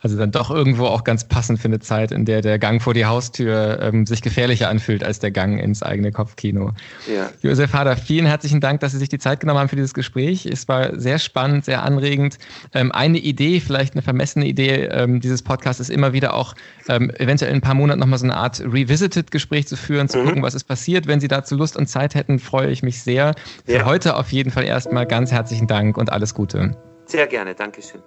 Also 0.00 0.16
dann 0.16 0.30
doch 0.30 0.50
irgendwo 0.50 0.86
auch 0.86 1.02
ganz 1.02 1.26
passend 1.26 1.58
für 1.58 1.66
eine 1.66 1.80
Zeit, 1.80 2.12
in 2.12 2.24
der 2.24 2.40
der 2.40 2.58
Gang 2.58 2.80
vor 2.80 2.94
die 2.94 3.04
Haustür 3.04 3.80
ähm, 3.82 4.06
sich 4.06 4.22
gefährlicher 4.22 4.68
anfühlt 4.68 5.02
als 5.02 5.18
der 5.18 5.30
Gang 5.30 5.60
ins 5.60 5.82
eigene 5.82 6.12
Kopfkino. 6.12 6.72
Ja. 7.12 7.30
Josef 7.42 7.72
Hader, 7.72 7.96
vielen 7.96 8.26
herzlichen 8.26 8.60
Dank, 8.60 8.80
dass 8.80 8.92
Sie 8.92 8.98
sich 8.98 9.08
die 9.08 9.18
Zeit 9.18 9.40
genommen 9.40 9.58
haben 9.58 9.68
für 9.68 9.76
dieses 9.76 9.94
Gespräch. 9.94 10.46
Es 10.46 10.68
war 10.68 10.98
sehr 10.98 11.18
spannend, 11.18 11.64
sehr 11.64 11.82
anregend. 11.82 12.38
Ähm, 12.74 12.92
eine 12.92 13.18
Idee, 13.18 13.60
vielleicht 13.60 13.94
eine 13.94 14.02
vermessene 14.02 14.46
Idee 14.46 14.84
ähm, 14.84 15.20
dieses 15.20 15.42
Podcasts 15.42 15.80
ist 15.80 15.90
immer 15.90 16.12
wieder 16.12 16.34
auch 16.34 16.54
ähm, 16.88 17.10
eventuell 17.18 17.50
in 17.50 17.58
ein 17.58 17.60
paar 17.60 17.74
Monaten 17.74 18.00
nochmal 18.00 18.18
so 18.18 18.26
eine 18.26 18.36
Art 18.36 18.60
Revisited-Gespräch 18.60 19.66
zu 19.66 19.76
führen, 19.76 20.08
zu 20.08 20.18
mhm. 20.18 20.26
gucken, 20.26 20.42
was 20.42 20.54
ist 20.54 20.64
passiert. 20.64 21.06
Wenn 21.06 21.20
Sie 21.20 21.28
dazu 21.28 21.56
Lust 21.56 21.76
und 21.76 21.88
Zeit 21.88 22.14
hätten, 22.14 22.38
freue 22.38 22.70
ich 22.70 22.82
mich 22.82 23.02
sehr. 23.02 23.34
Für 23.66 23.72
ja. 23.72 23.84
heute 23.84 24.16
auf 24.16 24.30
jeden 24.32 24.50
Fall 24.50 24.64
erstmal 24.64 25.06
ganz 25.06 25.32
herzlichen 25.32 25.66
Dank 25.66 25.96
und 25.96 26.12
alles 26.12 26.34
Gute. 26.34 26.76
Sehr 27.06 27.26
gerne, 27.26 27.54
Dankeschön. 27.54 28.00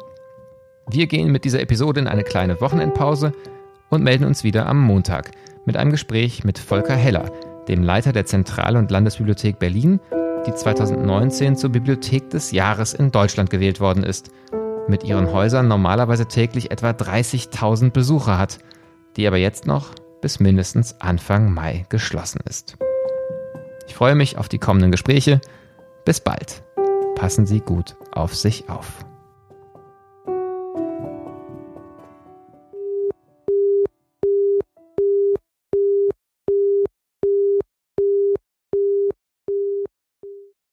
Wir 0.89 1.07
gehen 1.07 1.33
mit 1.33 1.45
dieser 1.45 1.61
Episode 1.61 2.01
in 2.01 2.09
eine 2.09 2.25
kleine 2.25 2.63
Wochenendpause 2.63 3.35
und 3.91 4.03
melden 4.03 4.25
uns 4.25 4.43
wieder 4.43 4.65
am 4.65 4.81
Montag 4.81 5.33
mit 5.67 5.77
einem 5.77 5.91
Gespräch 5.91 6.45
mit 6.45 6.59
Volker 6.59 6.97
Heller, 6.97 7.31
dem 7.69 7.83
Leiter 7.83 8.13
der 8.13 8.27
Zentral- 8.27 8.77
und 8.77 8.91
Landesbibliothek 8.91 9.59
Berlin, 9.59 10.01
die 10.47 10.55
2019 10.55 11.57
zur 11.57 11.71
Bibliothek 11.71 12.31
des 12.31 12.53
Jahres 12.53 12.95
in 12.95 13.11
Deutschland 13.11 13.51
gewählt 13.51 13.81
worden 13.81 14.05
ist, 14.05 14.31
mit 14.89 15.05
ihren 15.05 15.33
Häusern 15.33 15.69
normalerweise 15.69 16.27
täglich 16.27 16.71
etwa 16.71 16.91
30.000 16.91 17.91
Besucher 17.91 18.39
hat, 18.39 18.59
die 19.17 19.27
aber 19.27 19.39
jetzt 19.39 19.67
noch 19.67 19.91
bis 20.21 20.41
mindestens 20.41 21.01
Anfang 21.01 21.53
Mai 21.53 21.87
geschlossen 21.89 22.41
ist. 22.49 22.77
Ich 23.87 23.95
freue 23.95 24.15
mich 24.15 24.39
auf 24.39 24.49
die 24.49 24.59
kommenden 24.59 24.91
Gespräche. 24.91 25.41
Bis 26.05 26.21
bald. 26.21 26.63
Passen 27.15 27.47
Sie 27.47 27.61
gut 27.61 27.97
auf 28.13 28.35
sich 28.35 28.69
auf. 28.69 29.05